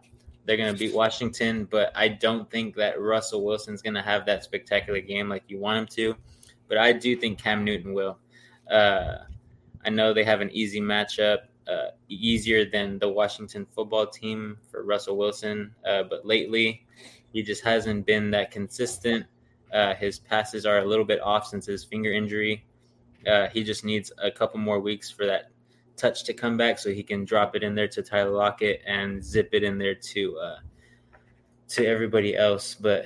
[0.46, 4.24] they're going to beat Washington, but I don't think that Russell Wilson's going to have
[4.26, 6.16] that spectacular game like you want him to.
[6.68, 8.18] But I do think Cam Newton will.
[8.70, 9.18] Uh,
[9.84, 14.84] I know they have an easy matchup, uh, easier than the Washington football team for
[14.84, 15.74] Russell Wilson.
[15.86, 16.86] Uh, but lately,
[17.32, 19.26] he just hasn't been that consistent.
[19.72, 22.64] Uh, his passes are a little bit off since his finger injury.
[23.26, 25.50] Uh, he just needs a couple more weeks for that
[25.96, 29.24] touch to come back so he can drop it in there to Tyler Lockett and
[29.24, 30.56] zip it in there to uh,
[31.68, 33.04] to everybody else, but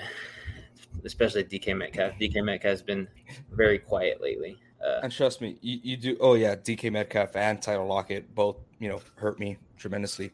[1.05, 2.13] especially DK Metcalf.
[2.21, 3.09] DK Metcalf has been
[3.53, 4.59] very quiet lately.
[4.85, 6.17] Uh, and trust me, you, you do.
[6.21, 10.33] Oh yeah, DK Metcalf and Tyler Lockett both you know hurt me tremendously.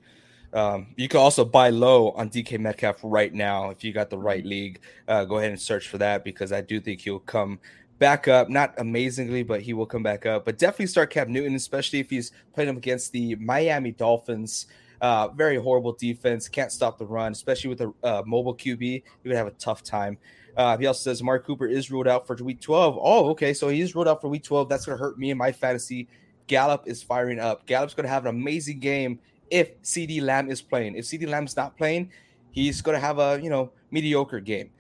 [0.53, 4.19] Um, you can also buy low on DK Metcalf right now if you got the
[4.19, 4.81] right league.
[5.09, 7.59] Uh, go ahead and search for that because I do think he'll come
[7.99, 10.45] back up, not amazingly, but he will come back up.
[10.45, 14.67] But definitely start Cam Newton, especially if he's playing him against the Miami Dolphins.
[15.01, 18.81] Uh, very horrible defense, can't stop the run, especially with a uh, mobile QB.
[18.81, 20.19] He would have a tough time.
[20.57, 22.99] Uh, he also says Amari Cooper is ruled out for week 12.
[23.01, 23.53] Oh, okay.
[23.53, 24.69] So he is ruled out for week 12.
[24.69, 26.09] That's going to hurt me in my fantasy.
[26.47, 27.67] Gallup is firing up.
[27.67, 29.19] Gallup's going to have an amazing game
[29.51, 30.97] if CeeDee Lamb is playing.
[30.97, 32.11] If CeeDee Lamb's not playing,
[32.53, 34.71] he's going to have a, you know, mediocre game.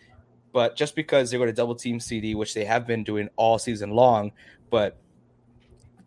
[0.52, 3.58] But just because they're going to double team CeeDee, which they have been doing all
[3.58, 4.32] season long,
[4.70, 4.98] but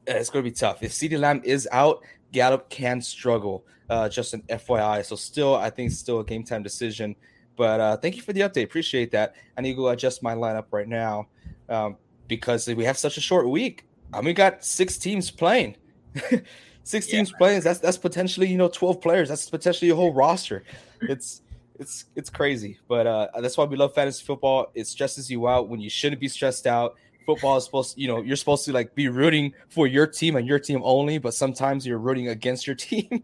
[0.08, 0.82] it's going to be tough.
[0.82, 3.66] If CeeDee Lamb is out, Gallup can struggle.
[3.90, 5.04] Uh, just an FYI.
[5.04, 7.16] So still, I think still a game time decision.
[7.56, 8.64] But uh, thank you for the update.
[8.64, 9.36] Appreciate that.
[9.58, 11.28] I need to go adjust my lineup right now
[11.68, 11.98] um,
[12.28, 13.86] because we have such a short week.
[14.14, 15.76] I mean, we got six teams playing.
[16.84, 17.18] six yeah.
[17.18, 17.62] teams playing.
[17.62, 19.30] That's that's potentially you know twelve players.
[19.30, 20.64] That's potentially a whole roster.
[21.02, 21.42] It's
[21.80, 22.78] it's it's crazy.
[22.88, 24.72] But uh, that's why we love fantasy football.
[24.76, 26.96] It stresses you out when you shouldn't be stressed out.
[27.26, 30.36] Football is supposed, to, you know, you're supposed to like be rooting for your team
[30.36, 31.18] and your team only.
[31.18, 33.24] But sometimes you're rooting against your team.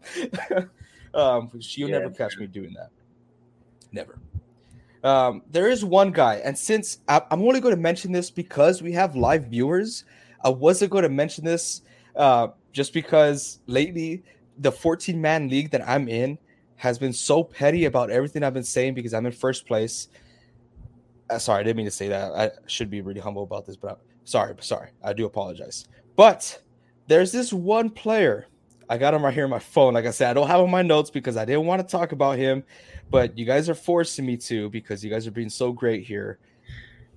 [1.13, 1.99] um, you'll yeah.
[1.99, 2.89] never catch me doing that.
[3.91, 4.19] Never.
[5.03, 8.81] Um, there is one guy, and since I, am only going to mention this because
[8.81, 10.03] we have live viewers,
[10.43, 11.83] I wasn't going to mention this
[12.15, 14.23] uh, just because lately
[14.57, 16.39] the 14 man league that I'm in
[16.77, 20.09] has been so petty about everything I've been saying because I'm in first place.
[21.29, 22.31] Uh, sorry, I didn't mean to say that.
[22.33, 24.89] I should be really humble about this, but I'm, sorry, sorry.
[25.03, 25.87] I do apologize.
[26.15, 26.61] But
[27.07, 28.47] there's this one player.
[28.87, 29.95] I got him right here on my phone.
[29.95, 32.11] Like I said, I don't have on my notes because I didn't want to talk
[32.11, 32.63] about him
[33.09, 36.39] but you guys are forcing me to because you guys are being so great here.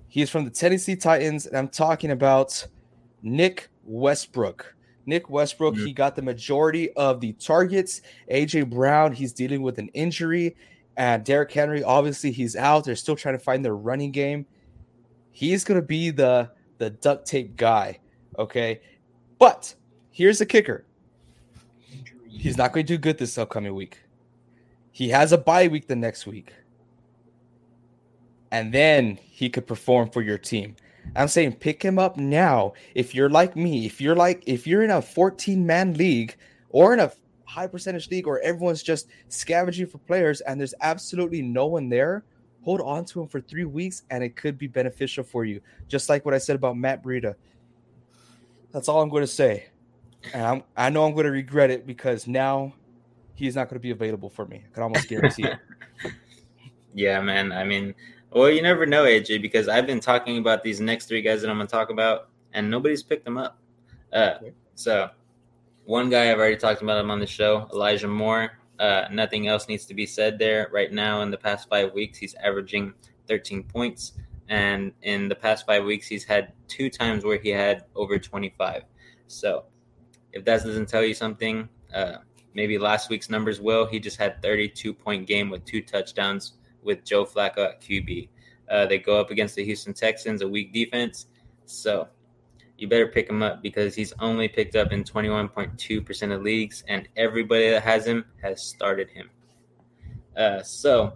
[0.07, 2.65] He's from the Tennessee Titans, and I'm talking about
[3.21, 4.75] Nick Westbrook.
[5.09, 5.87] Nick Westbrook, mm-hmm.
[5.87, 8.01] he got the majority of the targets.
[8.31, 10.55] AJ Brown, he's dealing with an injury.
[10.95, 12.85] And Derrick Henry, obviously, he's out.
[12.85, 14.45] They're still trying to find their running game.
[15.31, 17.99] He's going to be the, the duct tape guy.
[18.37, 18.81] Okay.
[19.37, 19.73] But
[20.11, 20.85] here's the kicker
[22.27, 23.97] he's not going to do good this upcoming week.
[24.91, 26.53] He has a bye week the next week.
[28.51, 30.75] And then he could perform for your team.
[31.15, 32.73] I'm saying pick him up now.
[32.95, 36.35] If you're like me, if you're like if you're in a 14 man league
[36.69, 37.11] or in a
[37.45, 42.23] high percentage league or everyone's just scavenging for players and there's absolutely no one there,
[42.61, 45.61] hold on to him for three weeks and it could be beneficial for you.
[45.87, 47.35] Just like what I said about Matt Breida.
[48.71, 49.67] That's all I'm going to say.
[50.33, 52.73] And I'm, I know I'm going to regret it because now
[53.33, 54.63] he's not going to be available for me.
[54.65, 55.57] I can almost guarantee it.
[56.93, 57.51] Yeah, man.
[57.51, 57.93] I mean,
[58.31, 61.49] well, you never know, AJ, because I've been talking about these next three guys that
[61.49, 63.57] I'm going to talk about, and nobody's picked them up.
[64.13, 64.35] Uh,
[64.75, 65.09] so,
[65.85, 68.51] one guy I've already talked about him on the show, Elijah Moore.
[68.79, 70.69] Uh, nothing else needs to be said there.
[70.71, 72.93] Right now, in the past five weeks, he's averaging
[73.27, 74.13] 13 points,
[74.47, 78.83] and in the past five weeks, he's had two times where he had over 25.
[79.25, 79.65] So,
[80.33, 82.17] if that doesn't tell you something, uh,
[82.53, 83.87] maybe last week's numbers will.
[83.87, 88.29] He just had 32 point game with two touchdowns with Joe Flacco at QB.
[88.69, 91.27] Uh, they go up against the Houston Texans, a weak defense.
[91.65, 92.07] So
[92.79, 97.07] you better pick him up because he's only picked up in 21.2% of leagues, and
[97.17, 99.29] everybody that has him has started him.
[100.35, 101.13] Uh, so,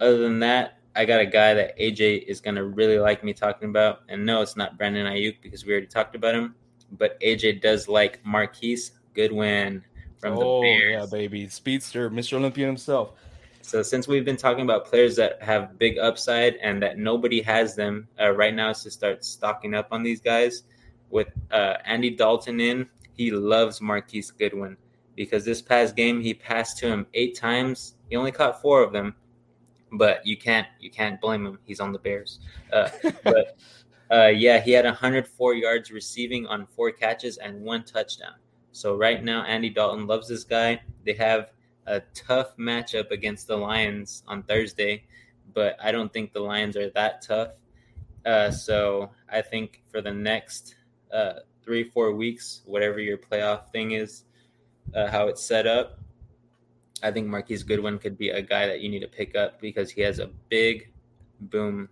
[0.00, 3.32] other than that, I got a guy that AJ is going to really like me
[3.32, 4.02] talking about.
[4.08, 6.54] And no, it's not Brandon Aiyuk because we already talked about him,
[6.92, 9.82] but AJ does like Marquise Goodwin
[10.18, 10.92] from oh, the Bears.
[10.92, 11.48] yeah, baby.
[11.48, 12.34] Speedster, Mr.
[12.34, 13.12] Olympian himself.
[13.66, 17.74] So since we've been talking about players that have big upside and that nobody has
[17.74, 20.62] them uh, right now, is to start stocking up on these guys.
[21.10, 24.76] With uh, Andy Dalton in, he loves Marquise Goodwin
[25.16, 27.94] because this past game he passed to him eight times.
[28.08, 29.16] He only caught four of them,
[29.90, 31.58] but you can't you can't blame him.
[31.64, 32.38] He's on the Bears.
[32.72, 32.88] Uh,
[33.24, 33.58] but
[34.12, 38.34] uh, yeah, he had 104 yards receiving on four catches and one touchdown.
[38.70, 40.82] So right now, Andy Dalton loves this guy.
[41.04, 41.50] They have
[41.86, 45.04] a tough matchup against the Lions on Thursday,
[45.54, 47.50] but I don't think the Lions are that tough.
[48.24, 50.74] Uh, so I think for the next
[51.12, 54.24] uh, three, four weeks, whatever your playoff thing is,
[54.94, 56.00] uh, how it's set up,
[57.02, 59.90] I think Marquise Goodwin could be a guy that you need to pick up because
[59.90, 60.92] he has a big
[61.40, 61.88] boom.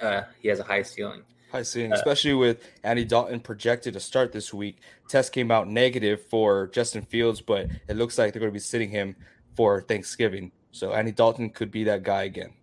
[0.00, 1.22] Uh, he has a high ceiling.
[1.52, 4.78] High ceiling, uh, especially with Andy Dalton projected to start this week.
[5.06, 8.58] Test came out negative for Justin Fields, but it looks like they're going to be
[8.58, 9.14] sitting him
[9.54, 10.50] for Thanksgiving.
[10.70, 12.54] So Andy Dalton could be that guy again.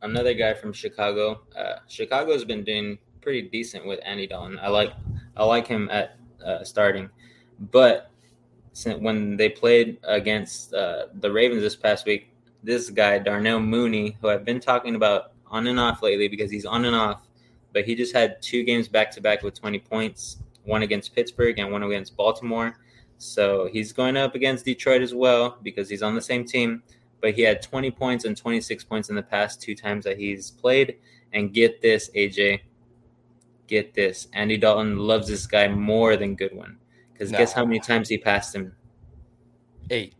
[0.00, 1.40] Another guy from Chicago.
[1.56, 4.60] Uh, Chicago's been doing pretty decent with Andy Dalton.
[4.62, 4.92] I like
[5.36, 7.10] I like him at uh, starting,
[7.72, 8.12] but
[9.00, 12.30] when they played against uh, the Ravens this past week,
[12.62, 16.64] this guy Darnell Mooney, who I've been talking about on and off lately because he's
[16.64, 17.27] on and off
[17.72, 21.58] but he just had two games back to back with 20 points, one against Pittsburgh
[21.58, 22.78] and one against Baltimore.
[23.18, 26.82] So he's going up against Detroit as well because he's on the same team.
[27.20, 30.52] But he had 20 points and 26 points in the past two times that he's
[30.52, 30.98] played.
[31.32, 32.60] And get this, AJ,
[33.66, 34.28] get this.
[34.32, 36.78] Andy Dalton loves this guy more than Goodwin.
[37.12, 38.72] Because guess how many times he passed him?
[39.90, 40.14] Eight.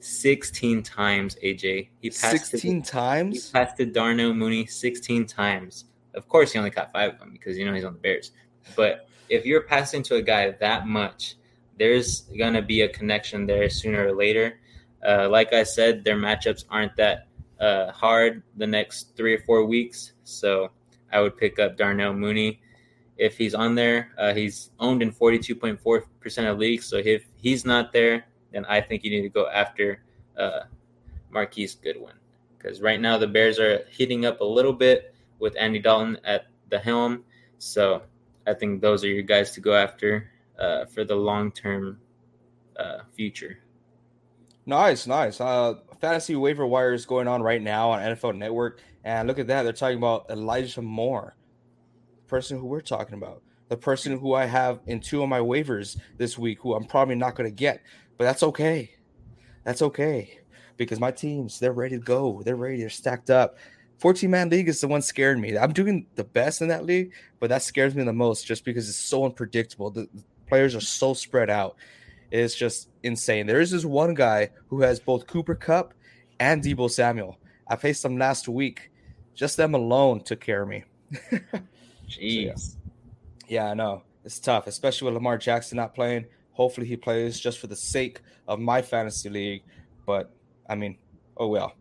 [0.00, 1.88] 16 times, AJ.
[2.00, 3.46] He passed 16 times?
[3.46, 5.86] He passed to Darnell Mooney 16 times.
[6.14, 8.32] Of course, he only caught five of them because you know he's on the Bears.
[8.76, 11.36] But if you're passing to a guy that much,
[11.78, 14.58] there's going to be a connection there sooner or later.
[15.06, 17.28] Uh, like I said, their matchups aren't that
[17.60, 20.12] uh, hard the next three or four weeks.
[20.24, 20.70] So
[21.12, 22.60] I would pick up Darnell Mooney.
[23.16, 26.86] If he's on there, uh, he's owned in 42.4% of leagues.
[26.86, 30.02] So if he's not there, then I think you need to go after
[30.36, 30.60] uh,
[31.30, 32.14] Marquise Goodwin.
[32.56, 36.46] Because right now the Bears are heating up a little bit with Andy Dalton at
[36.70, 37.24] the helm.
[37.58, 38.02] So
[38.46, 41.98] I think those are your guys to go after uh, for the long term
[42.78, 43.58] uh, future.
[44.66, 45.40] Nice, nice.
[45.40, 49.46] Uh, fantasy waiver wire is going on right now on NFL Network, and look at
[49.46, 49.62] that.
[49.62, 51.34] They're talking about Elijah Moore,
[52.16, 55.40] the person who we're talking about, the person who I have in two of my
[55.40, 57.82] waivers this week, who I'm probably not going to get,
[58.18, 58.90] but that's okay.
[59.64, 60.38] That's okay
[60.78, 62.40] because my teams they're ready to go.
[62.42, 62.78] They're ready.
[62.78, 63.58] They're stacked up.
[63.98, 65.56] 14 man league is the one scaring me.
[65.58, 68.88] I'm doing the best in that league, but that scares me the most just because
[68.88, 69.90] it's so unpredictable.
[69.90, 71.76] The, the players are so spread out.
[72.30, 73.46] It's just insane.
[73.46, 75.94] There is this one guy who has both Cooper Kupp
[76.38, 77.38] and Deebo Samuel.
[77.66, 78.90] I faced them last week.
[79.34, 80.84] Just them alone took care of me.
[81.12, 81.42] Jeez.
[82.10, 82.54] So, yeah.
[83.64, 84.02] yeah, I know.
[84.24, 86.24] It's tough, especially with Lamar Jackson not playing.
[86.52, 89.62] Hopefully he plays just for the sake of my fantasy league.
[90.06, 90.30] But
[90.68, 90.96] I mean,
[91.36, 91.74] oh well.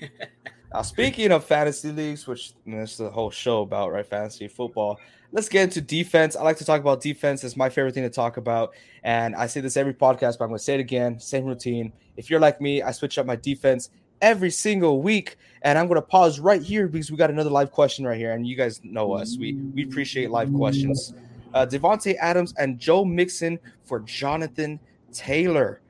[0.76, 4.06] Now, speaking of fantasy leagues, which this is the whole show about, right?
[4.06, 5.00] Fantasy football.
[5.32, 6.36] Let's get into defense.
[6.36, 7.42] I like to talk about defense.
[7.44, 8.74] It's my favorite thing to talk about.
[9.02, 11.18] And I say this every podcast, but I'm going to say it again.
[11.18, 11.94] Same routine.
[12.18, 13.88] If you're like me, I switch up my defense
[14.20, 15.38] every single week.
[15.62, 18.32] And I'm going to pause right here because we got another live question right here.
[18.32, 19.38] And you guys know us.
[19.38, 21.14] We, we appreciate live questions.
[21.54, 24.78] Uh, Davante Adams and Joe Mixon for Jonathan
[25.10, 25.80] Taylor.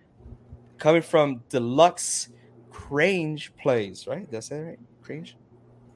[0.78, 2.28] Coming from Deluxe
[2.76, 4.30] Crange plays, right?
[4.30, 4.78] That's that right?
[5.02, 5.34] Crange?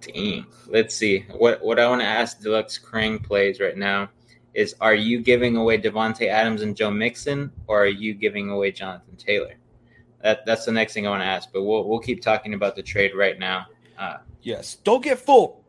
[0.01, 0.47] Team.
[0.66, 1.26] Let's see.
[1.37, 4.09] What what I want to ask Deluxe Crane plays right now
[4.55, 8.72] is are you giving away Davante Adams and Joe Mixon or are you giving away
[8.72, 9.57] Jonathan Taylor?
[10.22, 12.76] That that's the next thing I want to ask, but we'll we'll keep talking about
[12.76, 13.66] the trade right now.
[13.99, 14.76] Uh, yes.
[14.76, 15.62] Don't get full.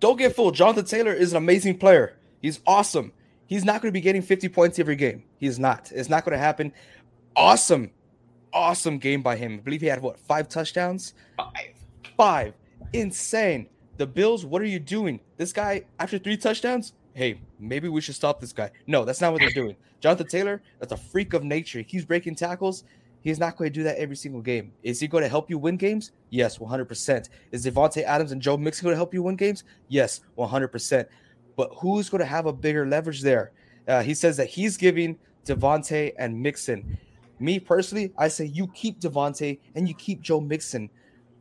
[0.00, 0.50] Don't get full.
[0.50, 2.18] Jonathan Taylor is an amazing player.
[2.42, 3.12] He's awesome.
[3.46, 5.24] He's not going to be getting 50 points every game.
[5.38, 5.90] He's not.
[5.92, 6.72] It's not going to happen.
[7.34, 7.90] Awesome
[8.52, 9.54] awesome game by him.
[9.54, 11.14] I believe he had what five touchdowns?
[11.36, 11.74] Five.
[12.16, 12.54] Five.
[12.92, 13.68] Insane.
[13.96, 15.20] The Bills, what are you doing?
[15.36, 18.70] This guy, after three touchdowns, hey, maybe we should stop this guy.
[18.86, 19.76] No, that's not what they're doing.
[20.00, 21.82] Jonathan Taylor, that's a freak of nature.
[21.86, 22.84] He's breaking tackles.
[23.22, 24.72] He's not going to do that every single game.
[24.84, 26.12] Is he going to help you win games?
[26.30, 27.28] Yes, 100%.
[27.50, 29.64] Is Davante Adams and Joe Mixon going to help you win games?
[29.88, 31.06] Yes, 100%.
[31.56, 33.50] But who's going to have a bigger leverage there?
[33.88, 36.98] Uh, he says that he's giving Davante and Mixon.
[37.40, 40.90] Me personally, I say you keep Davante and you keep Joe Mixon.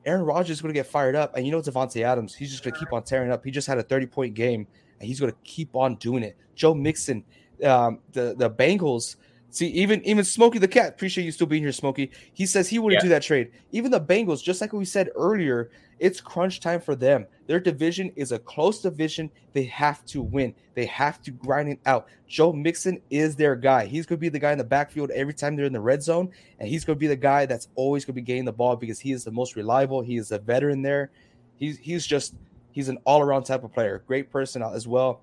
[0.05, 2.63] Aaron Rodgers is going to get fired up, and you know Davante Adams, he's just
[2.63, 3.43] going to keep on tearing up.
[3.43, 4.65] He just had a 30 point game,
[4.99, 6.37] and he's going to keep on doing it.
[6.55, 7.23] Joe Mixon,
[7.63, 9.17] um, the the Bengals.
[9.49, 10.89] See, even even Smokey the cat.
[10.89, 12.11] Appreciate you still being here, Smokey.
[12.33, 13.05] He says he wouldn't yeah.
[13.05, 13.51] do that trade.
[13.71, 17.25] Even the Bengals, just like we said earlier, it's crunch time for them.
[17.47, 19.31] Their division is a close division.
[19.53, 20.53] They have to win.
[20.75, 22.07] They have to grind it out.
[22.27, 23.85] Joe Mixon is their guy.
[23.85, 26.03] He's going to be the guy in the backfield every time they're in the red
[26.03, 26.29] zone,
[26.59, 28.75] and he's going to be the guy that's always going to be getting the ball
[28.75, 30.01] because he is the most reliable.
[30.01, 31.09] He is a veteran there.
[31.55, 32.35] He's he's just
[32.71, 34.03] he's an all around type of player.
[34.05, 35.21] Great person as well.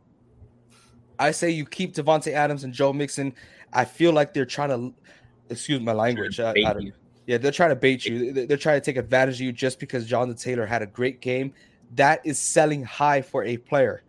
[1.19, 3.35] I say you keep Davante Adams and Joe Mixon.
[3.73, 4.95] I feel like they're trying to
[5.49, 6.41] excuse my language.
[6.41, 6.75] I, I
[7.27, 8.33] yeah, they're trying to bait you.
[8.33, 11.53] They're trying to take advantage of you just because Jonathan Taylor had a great game.
[11.95, 14.03] That is selling high for a player.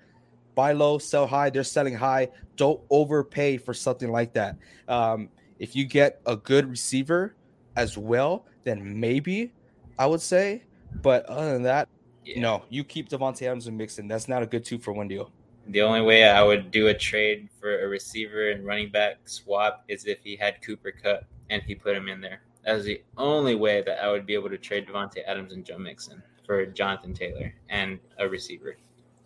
[0.53, 1.49] Buy low, sell high.
[1.49, 2.29] They're selling high.
[2.55, 4.57] Don't overpay for something like that.
[4.87, 5.29] Um,
[5.59, 7.35] if you get a good receiver
[7.75, 9.53] as well, then maybe
[9.97, 10.63] I would say.
[11.01, 11.89] But other than that,
[12.23, 12.39] yeah.
[12.39, 14.07] no, you keep Davante Adams and Mixon.
[14.07, 15.31] That's not a good two for one deal.
[15.67, 19.83] The only way I would do a trade for a receiver and running back swap
[19.87, 22.41] is if he had Cooper Kupp and he put him in there.
[22.63, 25.65] That was the only way that I would be able to trade Davante Adams and
[25.65, 28.77] Joe Mixon for Jonathan Taylor and a receiver.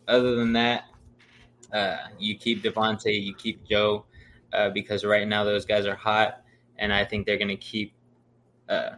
[0.07, 0.85] Other than that,
[1.73, 4.05] uh, you keep Davante, you keep Joe,
[4.53, 6.41] uh, because right now those guys are hot,
[6.77, 7.93] and I think they're going to keep
[8.67, 8.91] uh,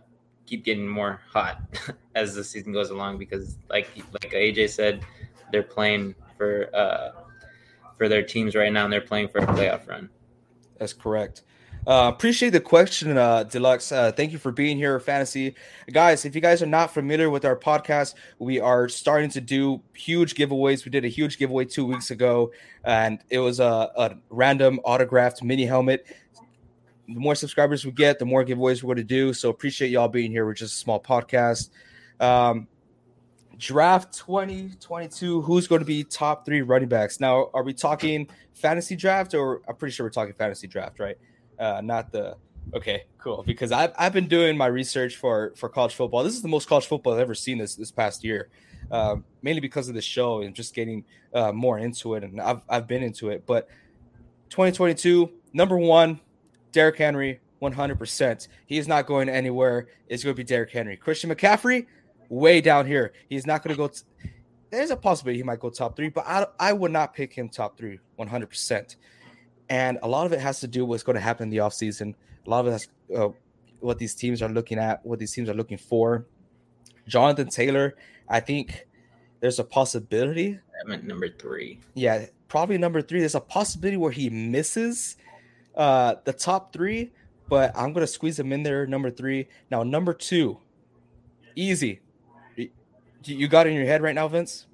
[0.45, 1.61] keep getting more hot
[2.15, 3.17] as the season goes along.
[3.17, 5.05] Because like like AJ said,
[5.51, 7.20] they're playing for uh,
[8.01, 10.09] for their teams right now, and they're playing for a playoff run.
[10.79, 11.43] That's correct.
[11.85, 13.91] Uh, appreciate the question, uh, Deluxe.
[13.91, 15.53] Uh, thank you for being here, Fantasy
[15.93, 16.25] guys.
[16.25, 20.33] If you guys are not familiar with our podcast, we are starting to do huge
[20.33, 20.83] giveaways.
[20.83, 22.51] We did a huge giveaway two weeks ago,
[22.83, 26.07] and it was a, a random autographed mini helmet.
[27.07, 29.31] The more subscribers we get, the more giveaways we're going to do.
[29.31, 30.43] So appreciate y'all being here.
[30.43, 31.69] We're just a small podcast.
[32.19, 32.67] Um,
[33.61, 38.95] draft 2022 who's going to be top three running backs now are we talking fantasy
[38.95, 41.17] draft or i'm pretty sure we're talking fantasy draft right
[41.59, 42.35] uh, not the
[42.73, 43.43] okay, cool.
[43.45, 46.23] Because I've I've been doing my research for for college football.
[46.23, 48.49] This is the most college football I've ever seen this this past year,
[48.91, 52.23] um, mainly because of the show and just getting uh, more into it.
[52.23, 53.45] And I've I've been into it.
[53.45, 53.67] But
[54.49, 56.19] 2022, number one,
[56.71, 57.97] Derrick Henry, 100.
[57.97, 59.87] percent He is not going anywhere.
[60.07, 60.97] It's going to be Derrick Henry.
[60.97, 61.85] Christian McCaffrey,
[62.31, 63.11] way down here.
[63.29, 63.89] He's not going to go.
[63.89, 64.29] T-
[64.71, 67.49] there's a possibility he might go top three, but I, I would not pick him
[67.49, 68.95] top three 100%.
[69.69, 71.57] And a lot of it has to do with what's going to happen in the
[71.57, 72.15] offseason.
[72.47, 73.29] A lot of it has uh,
[73.81, 76.25] what these teams are looking at, what these teams are looking for.
[77.07, 77.95] Jonathan Taylor,
[78.29, 78.87] I think
[79.41, 80.57] there's a possibility.
[80.85, 81.81] I'm at number three.
[81.93, 83.19] Yeah, probably number three.
[83.19, 85.17] There's a possibility where he misses
[85.75, 87.11] uh, the top three,
[87.49, 89.49] but I'm going to squeeze him in there, number three.
[89.69, 90.59] Now, number two,
[91.55, 91.99] easy.
[93.23, 94.67] You got it in your head right now, Vince?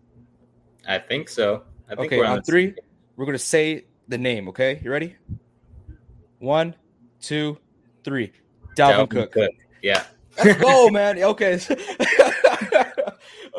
[0.88, 1.64] I think so.
[1.90, 2.76] I think okay, on, on three,
[3.16, 4.48] we're to say the name.
[4.50, 5.16] Okay, you ready?
[6.40, 6.76] One,
[7.22, 7.58] two,
[8.04, 8.32] three.
[8.76, 9.32] Dalvin, Dalvin Cook.
[9.32, 9.52] Cook.
[9.82, 10.04] Yeah.
[10.44, 11.22] Let's go, man.
[11.22, 11.60] Okay.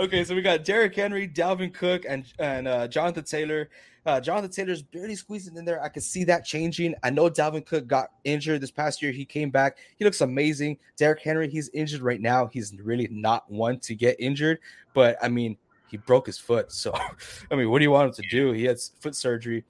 [0.00, 3.68] okay, so we got Derrick Henry, Dalvin Cook, and and uh, Jonathan Taylor.
[4.08, 5.82] Uh, Jonathan Taylor's barely squeezing in there.
[5.82, 6.94] I could see that changing.
[7.02, 9.12] I know Dalvin Cook got injured this past year.
[9.12, 9.76] He came back.
[9.96, 10.78] He looks amazing.
[10.96, 12.46] Derrick Henry, he's injured right now.
[12.46, 14.60] He's really not one to get injured,
[14.94, 15.58] but I mean,
[15.90, 16.72] he broke his foot.
[16.72, 16.94] So,
[17.50, 18.52] I mean, what do you want him to do?
[18.52, 19.66] He had foot surgery.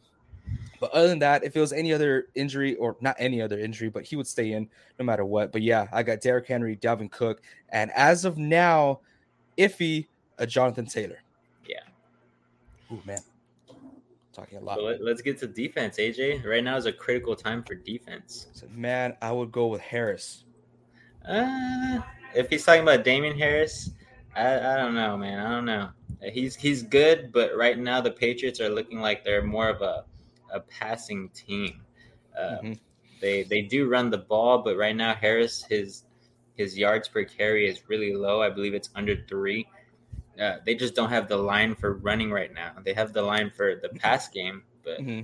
[0.79, 3.89] But other than that, if it was any other injury or not any other injury,
[3.89, 4.69] but he would stay in
[5.01, 5.51] no matter what.
[5.51, 9.01] But yeah, I got Derrick Henry, Dalvin Cook, and as of now,
[9.59, 10.07] iffy,
[10.39, 11.19] a Jonathan Taylor.
[11.69, 11.81] Yeah.
[12.93, 13.19] Oh man,
[14.39, 14.77] talking a lot.
[14.77, 16.45] So let, us get to defense, AJ.
[16.47, 18.47] Right now is a critical time for defense.
[18.53, 20.45] So, man, I would go with Harris.
[21.29, 22.01] Uh,
[22.35, 23.91] if he's talking about Damien Harris,
[24.35, 25.39] I, I don't know, man.
[25.39, 25.91] I don't know.
[26.33, 30.05] He's he's good, but right now the Patriots are looking like they're more of a
[30.53, 31.83] a passing team.
[32.37, 32.73] Uh, mm-hmm.
[33.21, 36.05] They they do run the ball, but right now Harris his
[36.57, 38.43] his yards per carry is really low.
[38.43, 39.69] I believe it's under three.
[40.39, 42.73] Uh, they just don't have the line for running right now.
[42.85, 45.23] They have the line for the pass game, but mm-hmm.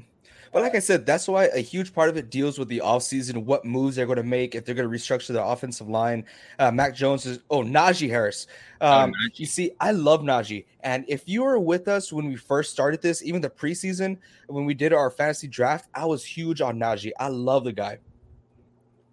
[0.55, 3.45] But like I said, that's why a huge part of it deals with the offseason,
[3.45, 6.25] what moves they're going to make, if they're going to restructure the offensive line.
[6.61, 8.47] Uh, Mac Jones is, oh, Najee Harris.
[8.81, 9.41] Oh, um, oh, Najee.
[9.41, 10.65] You see, I love Najee.
[10.79, 14.65] And if you were with us when we first started this, even the preseason, when
[14.65, 17.11] we did our fantasy draft, I was huge on Najee.
[17.19, 17.99] I love the guy.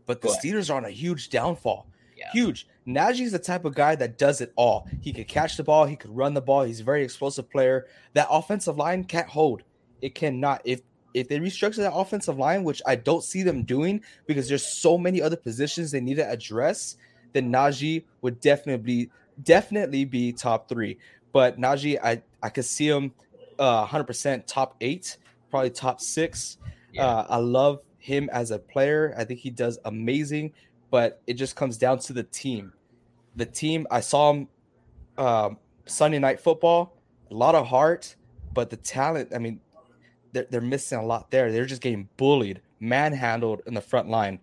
[0.05, 1.87] But the Steelers are on a huge downfall.
[2.15, 2.29] Yeah.
[2.33, 2.67] Huge.
[2.87, 4.87] Najee's the type of guy that does it all.
[5.01, 6.63] He could catch the ball, he could run the ball.
[6.63, 7.87] He's a very explosive player.
[8.13, 9.63] That offensive line can't hold.
[10.01, 10.61] It cannot.
[10.65, 10.81] If
[11.13, 14.97] if they restructure that offensive line, which I don't see them doing because there's so
[14.97, 16.95] many other positions they need to address,
[17.33, 19.09] then Najee would definitely
[19.43, 20.97] definitely be top three.
[21.31, 23.13] But Najee, I I could see him
[23.59, 25.17] uh, 100% top eight,
[25.49, 26.57] probably top six.
[26.91, 27.05] Yeah.
[27.05, 29.13] Uh, I love him as a player.
[29.17, 30.53] I think he does amazing,
[30.91, 32.73] but it just comes down to the team.
[33.35, 34.47] The team I saw him
[35.17, 35.51] uh,
[35.85, 36.97] Sunday night football,
[37.31, 38.15] a lot of heart,
[38.53, 39.31] but the talent.
[39.33, 39.59] I mean,
[40.33, 41.51] they're, they're missing a lot there.
[41.51, 44.39] They're just getting bullied, manhandled in the front line.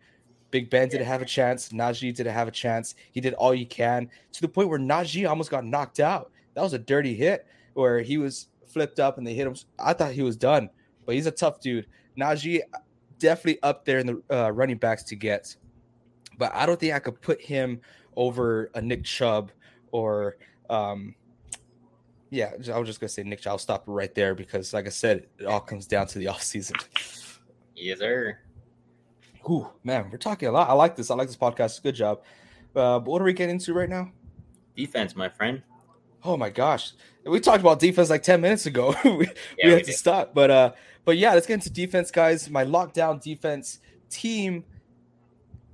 [0.50, 1.68] Big Ben didn't have a chance.
[1.68, 2.94] Najee didn't have a chance.
[3.12, 6.32] He did all he can to the point where Najee almost got knocked out.
[6.54, 9.54] That was a dirty hit where he was flipped up and they hit him.
[9.78, 10.70] I thought he was done,
[11.04, 11.86] but he's a tough dude.
[12.18, 12.60] Najee
[13.18, 15.54] definitely up there in the uh, running backs to get,
[16.38, 17.80] but I don't think I could put him
[18.16, 19.50] over a Nick Chubb
[19.92, 20.36] or
[20.70, 21.14] um,
[22.30, 23.40] yeah, I was just gonna say Nick.
[23.40, 23.52] Chubb.
[23.52, 26.74] I'll stop right there because, like I said, it all comes down to the offseason.
[27.74, 28.38] Yes, sir.
[29.48, 30.68] Ooh, man, we're talking a lot.
[30.68, 31.10] I like this.
[31.10, 31.82] I like this podcast.
[31.82, 32.22] Good job.
[32.76, 34.12] Uh, but what are we getting into right now?
[34.76, 35.62] Defense, my friend.
[36.24, 36.92] Oh my gosh,
[37.24, 38.94] we talked about defense like ten minutes ago.
[39.04, 39.26] we,
[39.56, 40.72] yeah, we had to stop, but uh,
[41.04, 42.50] but yeah, let's get into defense, guys.
[42.50, 43.78] My lockdown defense
[44.10, 44.64] team.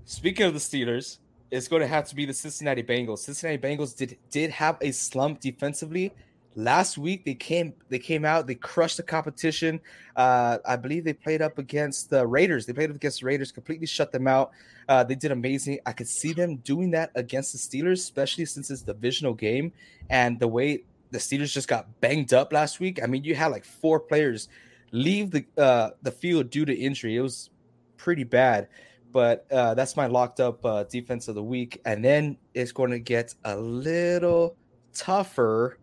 [0.04, 1.18] Speaking of the Steelers,
[1.50, 3.18] it's going to have to be the Cincinnati Bengals.
[3.18, 6.12] Cincinnati Bengals did did have a slump defensively
[6.56, 9.80] last week they came they came out they crushed the competition
[10.14, 13.50] uh, i believe they played up against the raiders they played up against the raiders
[13.50, 14.52] completely shut them out
[14.88, 18.70] uh, they did amazing i could see them doing that against the steelers especially since
[18.70, 19.72] it's divisional game
[20.10, 20.84] and the way
[21.14, 23.00] the Steelers just got banged up last week.
[23.00, 24.48] I mean, you had like four players
[24.90, 27.16] leave the uh, the field due to injury.
[27.16, 27.50] It was
[27.96, 28.68] pretty bad.
[29.14, 32.90] But uh, that's my locked up uh, defense of the week, and then it's going
[32.90, 34.56] to get a little
[34.92, 35.78] tougher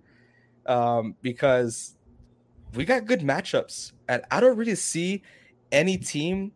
[0.66, 1.96] um, because
[2.76, 5.24] we got good matchups, and I don't really see
[5.72, 6.52] any team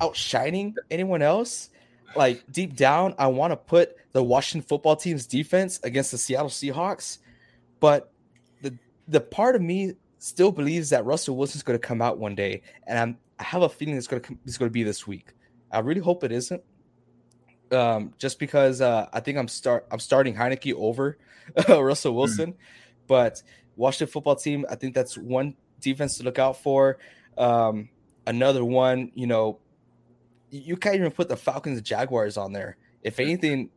[0.00, 1.70] outshining anyone else.
[2.16, 6.48] Like deep down, I want to put the Washington football team's defense against the Seattle
[6.48, 7.18] Seahawks,
[7.78, 8.12] but
[8.60, 12.34] the the part of me still believes that Russell Wilson's going to come out one
[12.34, 15.06] day, and I'm, I have a feeling it's going to it's going to be this
[15.06, 15.34] week.
[15.70, 16.62] I really hope it isn't,
[17.72, 21.18] um, just because uh, I think I'm start I'm starting Heinicke over
[21.68, 22.18] uh, Russell hmm.
[22.18, 22.56] Wilson, mm.
[23.06, 23.42] but
[23.76, 26.98] Washington football team, I think that's one defense to look out for.
[27.36, 27.88] Um,
[28.26, 29.60] another one, you know,
[30.50, 32.76] you can't even put the Falcons and Jaguars on there.
[33.02, 33.70] If anything,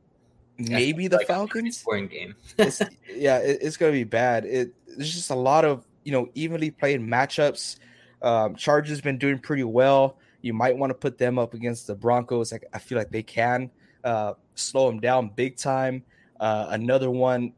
[0.58, 1.78] maybe the like Falcons.
[1.78, 2.36] Scoring game.
[2.58, 2.82] it's,
[3.14, 4.46] yeah, it, it's going to be bad.
[4.46, 7.78] It, there's just a lot of you know evenly played matchups.
[8.22, 10.18] Um, Chargers been doing pretty well.
[10.42, 12.54] You might want to put them up against the Broncos.
[12.54, 13.70] I, I feel like they can
[14.04, 16.04] uh, slow them down big time.
[16.40, 17.54] Uh, another one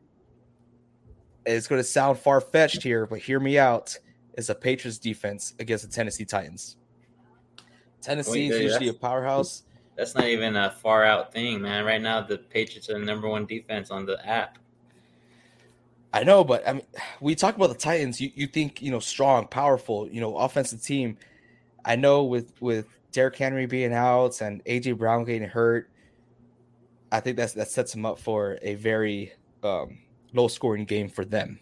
[1.45, 3.97] is going to sound far fetched here, but hear me out.
[4.35, 6.77] Is a Patriots defense against the Tennessee Titans.
[8.01, 9.61] Tennessee is usually a powerhouse.
[9.95, 11.85] That's not even a far out thing, man.
[11.85, 14.57] Right now, the Patriots are the number one defense on the app.
[16.13, 16.85] I know, but I mean,
[17.21, 18.19] we talk about the Titans.
[18.19, 21.17] You you think you know strong, powerful, you know, offensive team.
[21.85, 25.89] I know with with Derrick Henry being out and AJ Brown getting hurt,
[27.11, 29.99] I think that's that sets them up for a very um,
[30.33, 31.59] low scoring game for them.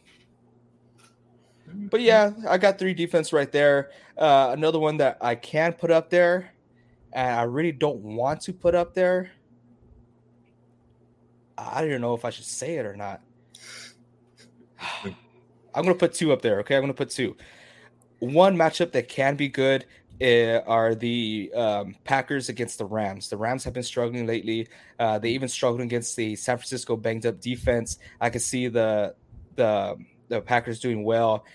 [1.74, 3.91] But yeah, I got three defense right there.
[4.17, 6.51] Uh, another one that I can put up there,
[7.13, 9.32] and I really don't want to put up there.
[11.57, 13.22] I don't know if I should say it or not.
[15.74, 16.59] I'm gonna put two up there.
[16.59, 17.38] Okay, I'm gonna put two.
[18.19, 19.86] One matchup that can be good
[20.22, 23.30] are the um, Packers against the Rams.
[23.30, 24.67] The Rams have been struggling lately.
[24.99, 27.97] Uh, they even struggled against the San Francisco banged up defense.
[28.19, 29.15] I could see the
[29.55, 29.97] the
[30.28, 31.45] the Packers doing well.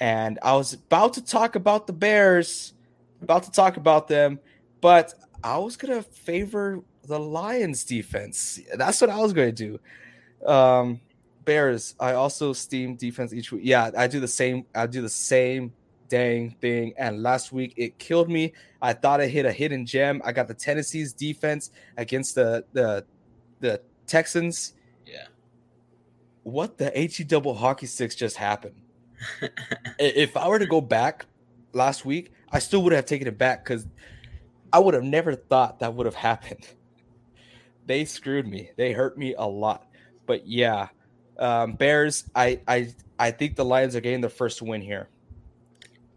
[0.00, 2.74] And I was about to talk about the Bears,
[3.22, 4.40] about to talk about them,
[4.80, 8.58] but I was gonna favor the Lions defense.
[8.74, 9.78] That's what I was gonna do.
[10.44, 11.00] Um,
[11.44, 11.94] Bears.
[12.00, 13.62] I also steam defense each week.
[13.64, 14.64] Yeah, I do the same.
[14.74, 15.72] I do the same
[16.14, 16.94] dang thing.
[16.96, 18.52] And last week it killed me.
[18.80, 20.22] I thought I hit a hidden gem.
[20.24, 23.04] I got the Tennessee's defense against the the
[23.58, 24.74] the Texans.
[25.04, 25.26] Yeah.
[26.44, 28.76] What the he double hockey sticks just happened?
[29.98, 31.26] if I were to go back
[31.72, 33.84] last week, I still would have taken it back because
[34.72, 36.68] I would have never thought that would have happened.
[37.86, 38.70] They screwed me.
[38.76, 39.88] They hurt me a lot.
[40.26, 40.88] But yeah,
[41.40, 42.30] um, Bears.
[42.36, 45.08] I I I think the Lions are getting the first win here.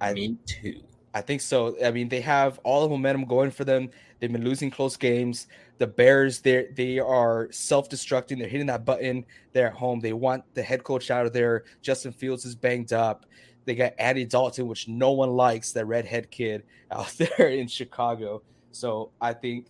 [0.02, 0.82] I, me too.
[1.14, 1.76] I think so.
[1.84, 3.90] I mean, they have all the momentum going for them.
[4.20, 5.48] They've been losing close games.
[5.80, 8.40] The Bears, they they are self-destructing.
[8.40, 9.26] They're hitting that button.
[9.54, 10.00] They're at home.
[10.00, 11.66] They want the head coach out of there.
[11.82, 13.26] Justin Fields is banged up.
[13.66, 18.42] They got Andy Dalton, which no one likes, that redhead kid out there in Chicago.
[18.72, 19.68] So I think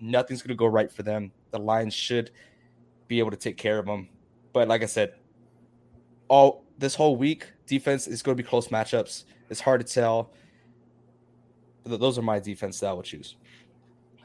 [0.00, 1.32] nothing's going to go right for them.
[1.50, 2.30] The Lions should
[3.08, 4.08] be able to take care of them.
[4.52, 5.14] But like I said,
[6.28, 9.24] all this whole week, defense is going to be close matchups.
[9.50, 10.30] It's hard to tell.
[11.84, 13.36] Those are my defense that I would choose.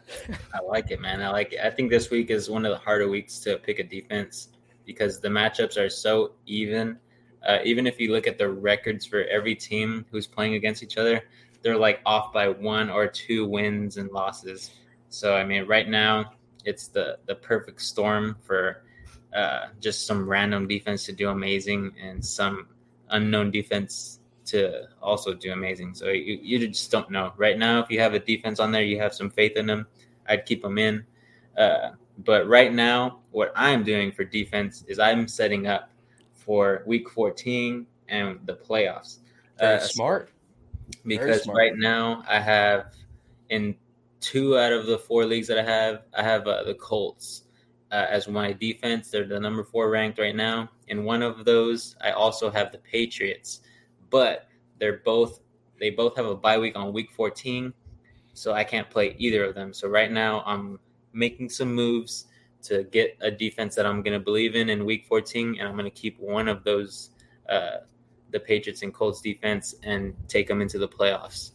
[0.53, 1.21] I like it, man.
[1.21, 1.59] I like it.
[1.63, 4.49] I think this week is one of the harder weeks to pick a defense
[4.85, 6.97] because the matchups are so even.
[7.47, 10.97] Uh, even if you look at the records for every team who's playing against each
[10.97, 11.23] other,
[11.61, 14.71] they're like off by one or two wins and losses.
[15.09, 16.33] So I mean, right now
[16.65, 18.83] it's the the perfect storm for
[19.33, 22.67] uh, just some random defense to do amazing and some
[23.11, 25.93] unknown defense to also do amazing.
[25.93, 27.33] So you, you just don't know.
[27.37, 29.87] Right now, if you have a defense on there, you have some faith in them.
[30.27, 31.05] I'd keep them in.
[31.57, 31.91] Uh,
[32.25, 35.91] but right now, what I'm doing for defense is I'm setting up
[36.33, 39.19] for week 14 and the playoffs.
[39.59, 40.31] Uh, smart.
[41.05, 41.57] Because smart.
[41.57, 42.93] right now, I have
[43.49, 43.75] in
[44.19, 47.43] two out of the four leagues that I have, I have uh, the Colts
[47.91, 49.09] uh, as my defense.
[49.09, 50.69] They're the number four ranked right now.
[50.87, 53.61] In one of those, I also have the Patriots,
[54.09, 54.47] but
[54.79, 55.41] they're both
[55.79, 57.73] they both have a bye week on week 14,
[58.33, 59.73] so I can't play either of them.
[59.73, 60.77] So right now, I'm
[61.13, 62.25] making some moves
[62.63, 65.75] to get a defense that I'm going to believe in in week 14, and I'm
[65.75, 67.11] going to keep one of those.
[67.47, 67.77] Uh,
[68.31, 71.51] the Patriots and Colts defense and take them into the playoffs.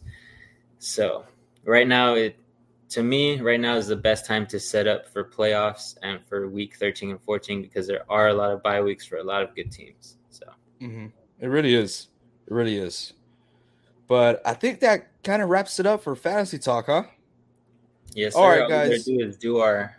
[0.79, 1.25] So
[1.63, 2.37] right now it
[2.89, 6.47] to me, right now is the best time to set up for playoffs and for
[6.47, 9.41] week 13 and 14 because there are a lot of bye weeks for a lot
[9.41, 10.17] of good teams.
[10.29, 10.45] So
[10.81, 11.07] Mm-hmm.
[11.39, 12.07] It really is.
[12.47, 13.13] It really is.
[14.07, 17.03] But I think that kind of wraps it up for fantasy talk, huh?
[18.13, 18.39] Yes, sir.
[18.39, 19.07] All right, guys.
[19.07, 19.95] All we do is do our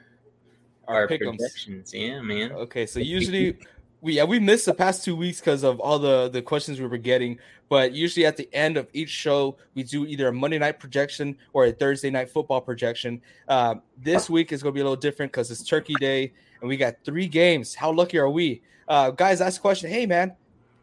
[0.87, 1.93] our, our projections.
[1.93, 2.53] Yeah, man.
[2.53, 3.59] Okay, so usually
[4.01, 6.87] we yeah we missed the past two weeks because of all the the questions we
[6.87, 7.39] were getting.
[7.69, 11.37] But usually at the end of each show, we do either a Monday night projection
[11.53, 13.21] or a Thursday night football projection.
[13.49, 16.69] Uh, this week is going to be a little different because it's Turkey Day and
[16.69, 17.75] we got three games.
[17.75, 19.41] How lucky are we, uh, guys?
[19.41, 19.91] Ask a question.
[19.91, 20.37] Hey, man,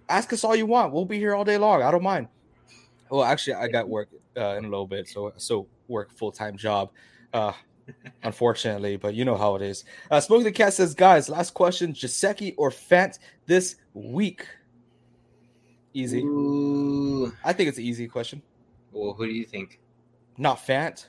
[0.10, 0.92] ask us all you want.
[0.92, 1.82] We'll be here all day long.
[1.82, 2.28] I don't mind.
[3.10, 6.58] Well, actually, I got work uh, in a little bit, so so work full time
[6.58, 6.90] job.
[8.24, 9.84] Unfortunately, but you know how it is.
[10.10, 14.46] Uh, Smokey the Cat says, guys, last question: Gesicki or Fant this week?
[15.94, 16.22] Easy.
[16.22, 17.34] Ooh.
[17.44, 18.42] I think it's an easy question.
[18.92, 19.80] Well, who do you think?
[20.38, 21.08] Not Fant.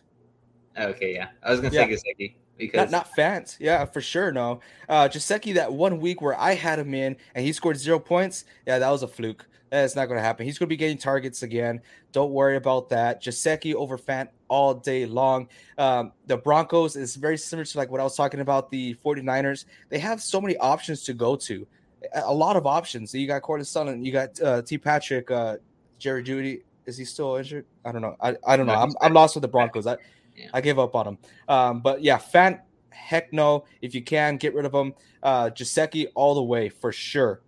[0.78, 1.86] Okay, yeah, I was gonna yeah.
[1.86, 3.56] say Gesicki because not, not Fant.
[3.60, 4.32] Yeah, for sure.
[4.32, 8.44] No, uh, that one week where I had him in and he scored zero points.
[8.66, 9.46] Yeah, that was a fluke.
[9.74, 10.46] That's not going to happen.
[10.46, 11.80] He's going to be getting targets again.
[12.12, 13.20] Don't worry about that.
[13.20, 15.48] Gesicki over Fant all day long.
[15.78, 19.64] Um, the Broncos is very similar to like what I was talking about the 49ers.
[19.88, 21.66] They have so many options to go to,
[22.14, 23.12] a lot of options.
[23.14, 24.78] You got Courtland Sutton, you got uh, T.
[24.78, 25.56] Patrick, uh,
[25.98, 26.62] Jerry Jeudy.
[26.86, 27.66] Is he still injured?
[27.84, 28.16] I don't know.
[28.20, 28.74] I, I don't know.
[28.74, 29.86] I'm, I'm lost with the Broncos.
[29.86, 29.96] I,
[30.36, 30.50] yeah.
[30.54, 31.18] I gave up on him.
[31.48, 32.60] Um, but yeah, Fant,
[32.90, 33.64] heck no.
[33.82, 34.94] If you can, get rid of him.
[35.22, 37.40] Uh, Gesicki all the way for sure.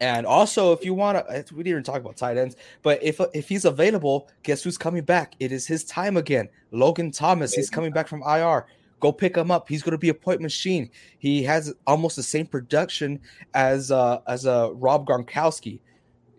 [0.00, 3.20] And also, if you want to, we didn't even talk about tight ends, but if
[3.32, 5.34] if he's available, guess who's coming back?
[5.38, 6.48] It is his time again.
[6.72, 8.66] Logan Thomas, he's coming back from IR.
[9.00, 9.68] Go pick him up.
[9.68, 10.90] He's going to be a point machine.
[11.18, 13.20] He has almost the same production
[13.52, 15.80] as uh, as a uh, Rob Gronkowski.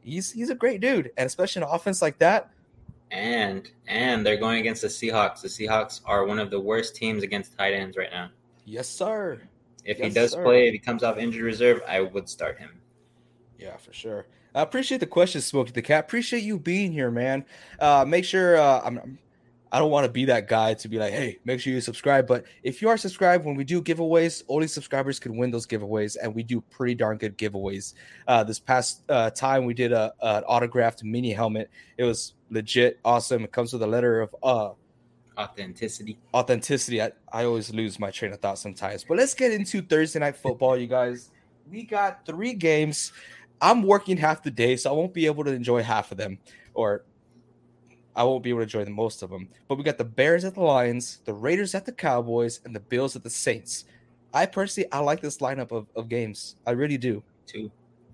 [0.02, 2.50] He's he's a great dude, and especially an offense like that.
[3.12, 5.42] And and they're going against the Seahawks.
[5.42, 8.30] The Seahawks are one of the worst teams against tight ends right now.
[8.66, 9.42] Yes, sir.
[9.86, 10.44] If yes, he does sir.
[10.44, 12.72] play, if he comes off injured reserve, I would start him.
[13.60, 14.26] Yeah, for sure.
[14.54, 16.06] I appreciate the question, Smokey the Cat.
[16.06, 17.46] Appreciate you being here, man.
[17.80, 19.20] Uh, make sure uh, I'm.
[19.72, 22.28] I don't want to be that guy to be like, hey, make sure you subscribe.
[22.28, 26.16] But if you are subscribed, when we do giveaways, only subscribers can win those giveaways,
[26.22, 27.94] and we do pretty darn good giveaways.
[28.26, 31.70] Uh, this past uh, time, we did a, an autographed mini helmet.
[31.98, 33.44] It was legit awesome.
[33.44, 34.70] It comes with a letter of uh,
[35.38, 36.18] authenticity.
[36.34, 37.02] Authenticity.
[37.02, 39.04] I, I always lose my train of thought sometimes.
[39.04, 41.32] But let's get into Thursday night football, you guys.
[41.70, 43.12] We got three games.
[43.62, 46.40] I'm working half the day, so I won't be able to enjoy half of them,
[46.74, 47.04] or
[48.16, 49.50] I won't be able to enjoy the most of them.
[49.68, 52.80] But we got the Bears at the Lions, the Raiders at the Cowboys, and the
[52.80, 53.86] Bills at the Saints.
[54.34, 56.56] I personally, I like this lineup of, of games.
[56.68, 57.24] I really do.
[57.46, 57.72] Too,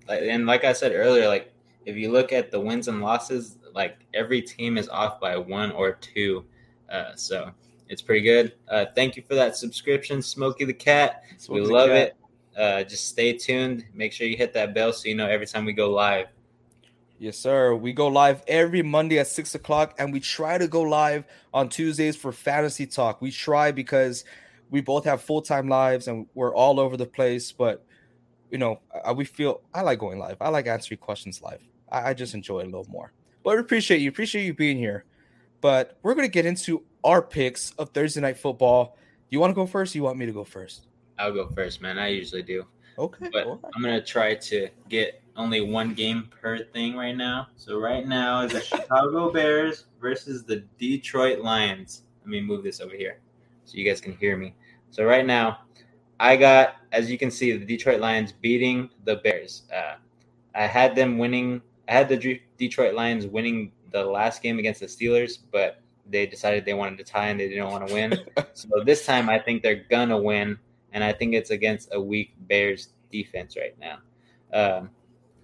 [0.08, 1.52] and like I said earlier, like
[1.86, 5.72] if you look at the wins and losses, like every team is off by one
[5.72, 6.44] or two.
[6.90, 7.50] Uh, so
[7.88, 8.52] it's pretty good.
[8.68, 11.24] Uh, thank you for that subscription, Smokey the Cat.
[11.38, 11.96] Smokey we love cat.
[11.96, 12.16] it
[12.56, 13.84] uh, just stay tuned.
[13.94, 16.26] Make sure you hit that bell so you know every time we go live.
[17.18, 17.74] Yes, sir.
[17.74, 21.24] We go live every Monday at six o'clock, and we try to go live
[21.54, 23.22] on Tuesdays for fantasy talk.
[23.22, 24.24] We try because
[24.70, 27.52] we both have full time lives and we're all over the place.
[27.52, 27.84] But
[28.50, 28.80] you know,
[29.14, 30.38] we feel I like going live.
[30.40, 31.62] I like answering questions live.
[31.90, 33.12] I, I just enjoy it a little more.
[33.44, 34.08] But we appreciate you.
[34.08, 35.04] Appreciate you being here.
[35.60, 38.96] But we're gonna get into our picks of Thursday night football.
[39.30, 39.94] You want to go first?
[39.94, 40.88] you want me to go first?
[41.22, 42.00] I'll go first, man.
[42.00, 42.66] I usually do.
[42.98, 43.28] Okay.
[43.32, 43.58] But right.
[43.76, 47.46] I'm gonna try to get only one game per thing right now.
[47.56, 52.02] So right now is the Chicago Bears versus the Detroit Lions.
[52.22, 53.20] Let me move this over here
[53.64, 54.54] so you guys can hear me.
[54.90, 55.60] So right now,
[56.18, 59.62] I got, as you can see, the Detroit Lions beating the Bears.
[59.72, 59.94] Uh,
[60.56, 61.62] I had them winning.
[61.88, 66.64] I had the Detroit Lions winning the last game against the Steelers, but they decided
[66.64, 68.18] they wanted to tie and they didn't want to win.
[68.54, 70.58] so this time, I think they're gonna win
[70.92, 73.98] and I think it's against a weak Bears defense right now.
[74.52, 74.90] Um,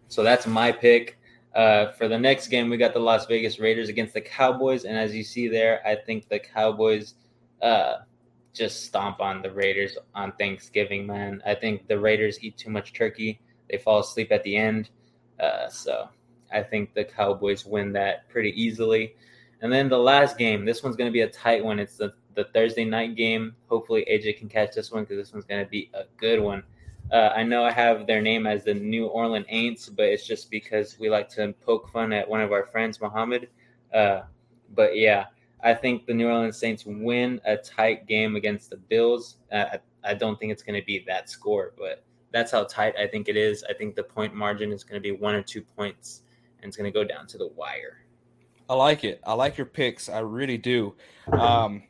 [0.08, 1.18] so that's my pick.
[1.54, 4.96] Uh, for the next game, we got the Las Vegas Raiders against the Cowboys, and
[4.96, 7.14] as you see there, I think the Cowboys
[7.62, 7.96] uh,
[8.52, 11.06] just stomp on the Raiders on Thanksgiving.
[11.06, 13.40] Man, I think the Raiders eat too much turkey;
[13.70, 14.90] they fall asleep at the end.
[15.40, 16.08] Uh, so
[16.52, 19.14] I think the Cowboys win that pretty easily.
[19.60, 21.78] And then the last game, this one's going to be a tight one.
[21.78, 23.52] It's the the Thursday night game.
[23.68, 26.62] Hopefully, AJ can catch this one because this one's going to be a good one.
[27.10, 30.48] Uh, I know I have their name as the New Orleans Aints, but it's just
[30.48, 33.48] because we like to poke fun at one of our friends, Muhammad.
[33.92, 34.20] Uh,
[34.76, 35.24] but yeah,
[35.64, 39.38] I think the New Orleans Saints win a tight game against the Bills.
[39.50, 43.08] Uh, I, don't think it's going to be that score, but that's how tight I
[43.08, 43.64] think it is.
[43.68, 46.22] I think the point margin is going to be one or two points,
[46.62, 48.04] and it's going to go down to the wire.
[48.70, 49.20] I like it.
[49.26, 50.08] I like your picks.
[50.08, 50.94] I really do.
[51.32, 51.82] Um,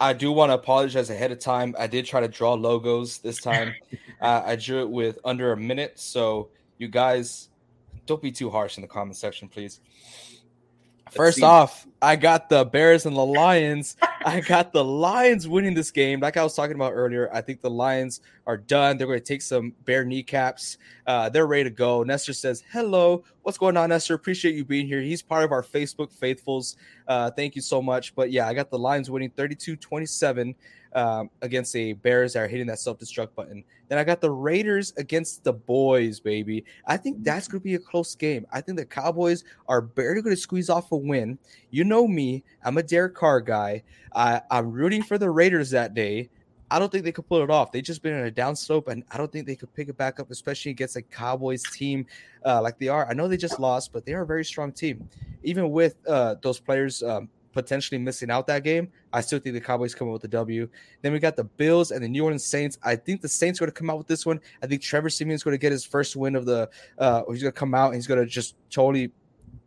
[0.00, 1.76] I do want to apologize ahead of time.
[1.78, 3.74] I did try to draw logos this time.
[4.20, 7.50] uh, I drew it with under a minute, so you guys
[8.06, 9.80] don't be too harsh in the comment section, please.
[11.10, 13.96] First off, I got the Bears and the Lions.
[14.24, 16.20] I got the Lions winning this game.
[16.20, 18.20] Like I was talking about earlier, I think the Lions
[18.50, 18.98] are done.
[18.98, 20.76] They're going to take some bare kneecaps.
[21.06, 22.02] Uh, they're ready to go.
[22.02, 23.22] Nestor says, Hello.
[23.42, 24.14] What's going on, Nestor?
[24.14, 25.00] Appreciate you being here.
[25.00, 26.76] He's part of our Facebook faithfuls.
[27.06, 28.12] Uh, thank you so much.
[28.16, 30.56] But yeah, I got the Lions winning 32 27
[30.94, 33.62] um, against the Bears that are hitting that self destruct button.
[33.88, 36.64] Then I got the Raiders against the Boys, baby.
[36.86, 38.46] I think that's going to be a close game.
[38.52, 41.38] I think the Cowboys are barely going to squeeze off a win.
[41.70, 43.84] You know me, I'm a Derek Carr guy.
[44.12, 46.30] I, I'm rooting for the Raiders that day.
[46.70, 47.72] I don't think they could pull it off.
[47.72, 49.96] They've just been in a down slope, and I don't think they could pick it
[49.96, 52.06] back up, especially against a Cowboys team
[52.44, 53.08] uh, like they are.
[53.08, 55.08] I know they just lost, but they are a very strong team.
[55.42, 58.88] Even with uh, those players um, potentially missing out that game.
[59.12, 60.68] I still think the Cowboys come out with the W.
[61.02, 62.78] Then we got the Bills and the New Orleans Saints.
[62.82, 64.40] I think the Saints are going to come out with this one.
[64.62, 66.68] I think Trevor Siemian is going to get his first win of the.
[66.98, 69.12] Uh, he's going to come out and he's going to just totally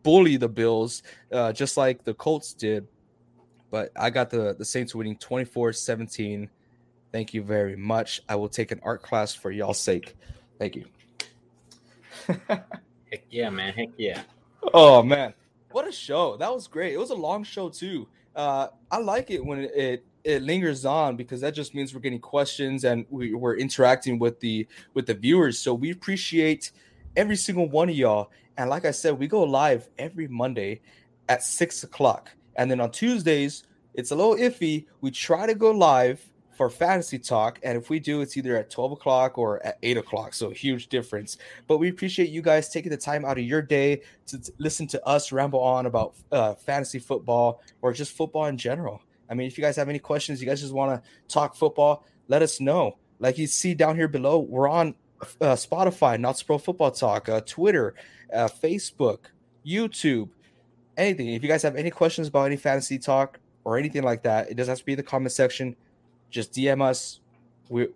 [0.04, 2.88] bully the Bills, uh, just like the Colts did.
[3.72, 6.50] But I got the the Saints winning 24-17.
[7.14, 8.22] Thank you very much.
[8.28, 10.18] I will take an art class for y'all's sake.
[10.58, 10.86] Thank you.
[12.48, 13.72] Heck yeah, man.
[13.72, 14.24] Heck yeah.
[14.74, 15.36] Oh man.
[15.70, 16.38] What a show!
[16.38, 16.94] That was great.
[16.94, 18.08] It was a long show too.
[18.36, 22.00] Uh, I like it when it, it, it lingers on because that just means we're
[22.00, 25.60] getting questions and we, we're interacting with the with the viewers.
[25.60, 26.72] So we appreciate
[27.16, 28.32] every single one of y'all.
[28.58, 30.82] And like I said, we go live every Monday
[31.30, 34.88] at six o'clock, and then on Tuesdays it's a little iffy.
[35.02, 37.60] We try to go live for fantasy talk.
[37.64, 40.34] And if we do, it's either at 12 o'clock or at 8 o'clock.
[40.34, 41.38] So huge difference.
[41.68, 44.88] But we appreciate you guys taking the time out of your day to t- listen
[44.88, 49.02] to us ramble on about uh, fantasy football or just football in general.
[49.30, 52.06] I mean, if you guys have any questions, you guys just want to talk football,
[52.28, 52.98] let us know.
[53.20, 54.96] Like you see down here below, we're on
[55.42, 57.96] uh, Spotify, Not Pro Football Talk, uh, Twitter,
[58.34, 59.20] uh, Facebook,
[59.66, 60.30] YouTube,
[60.98, 61.30] anything.
[61.30, 64.56] If you guys have any questions about any fantasy talk or anything like that, it
[64.56, 65.76] doesn't have to be in the comment section
[66.34, 67.22] just DM us.
[67.70, 67.88] We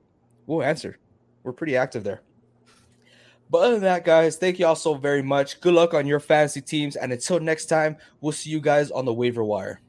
[0.45, 0.97] we'll answer.
[1.43, 2.21] We're pretty active there.
[3.49, 5.61] But other than that, guys, thank you all so very much.
[5.61, 6.95] Good luck on your fantasy teams.
[6.97, 9.81] And until next time, we'll see you guys on the waiver wire.